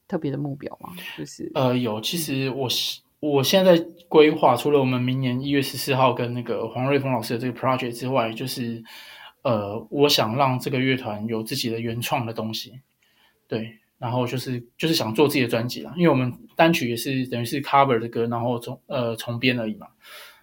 [0.07, 0.91] 特别的目标吗？
[1.17, 8.83] 就是呃，有，其实我是我现在在规划，除了我们明年一月十四号跟那个黄瑞峰老师的这个 project 之外，就是
[9.47, 12.81] 呃，我想让这个乐团有自己的原创的东西，
[13.47, 19.87] 对，然后就是就是想做自己的专辑啦，因为我们单曲也是等于是 cover 的歌，然后重呃重编而已嘛，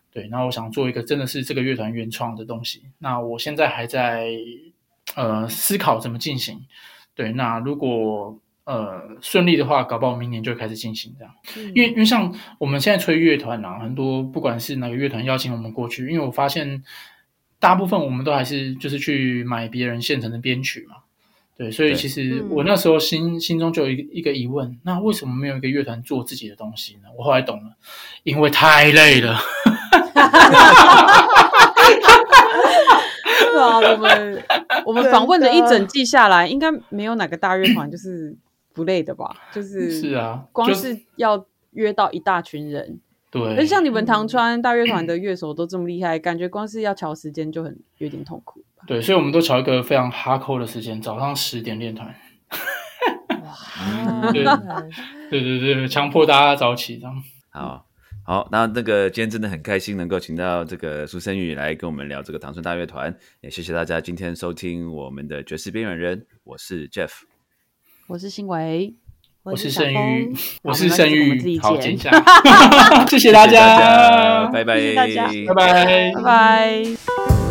[0.10, 4.30] 对，然后我想做一个真的是这个乐团原创的东西，那我现在还在
[5.16, 6.66] 呃思考怎么进行，
[7.14, 11.34] 对，那如果呃顺利的话，搞不好明年就开始进行这样。
[11.76, 16.82] 因为因为像我们现在吹乐团啊，很多不管是哪个乐团邀请我们过去，因为我发现
[17.64, 20.98] 大部分我们都还是就是去买别人现成的编曲嘛。
[21.56, 27.04] 对，所以其实嗯我那时候心心中就有一个一个疑问，那为什么没有一个乐团做自己的东西呢？
[27.18, 27.70] 我后来懂了，
[28.24, 29.40] 因为太累了。
[33.54, 34.44] 对啊，我们
[34.88, 38.36] 我们访问了一整季下来，应该没有哪个大乐团就是
[38.74, 39.34] 不累的吧？
[39.54, 43.00] 就是是啊，光是要约到一大群人，
[43.34, 48.84] 对，而且像你们唐川大乐团的乐手都这么厉害，感觉光是要调时间就很有点痛苦吧？
[48.86, 52.16] 对，所以我们都调一个非常哈扣的时间，早上十点练团。
[53.30, 54.44] 哇， 对
[55.42, 57.24] 对对对，强迫大家早起这样。
[57.50, 57.88] 好
[58.26, 67.24] 好，那那个今天真的很开心能够请到这个苏生宇来跟我们聊这个唐村大乐团，也谢谢大家今天收听我们的爵士边缘人，我是 Jeff。
[68.08, 68.96] 我是新维，
[69.44, 70.34] 我是小盛玉，
[70.64, 72.12] 我是盛玉我自己，好，剪剪一下，
[73.10, 75.28] 谢谢大家，家，拜拜，谢谢大家。
[75.48, 76.12] 拜拜。
[76.16, 77.43] 拜拜。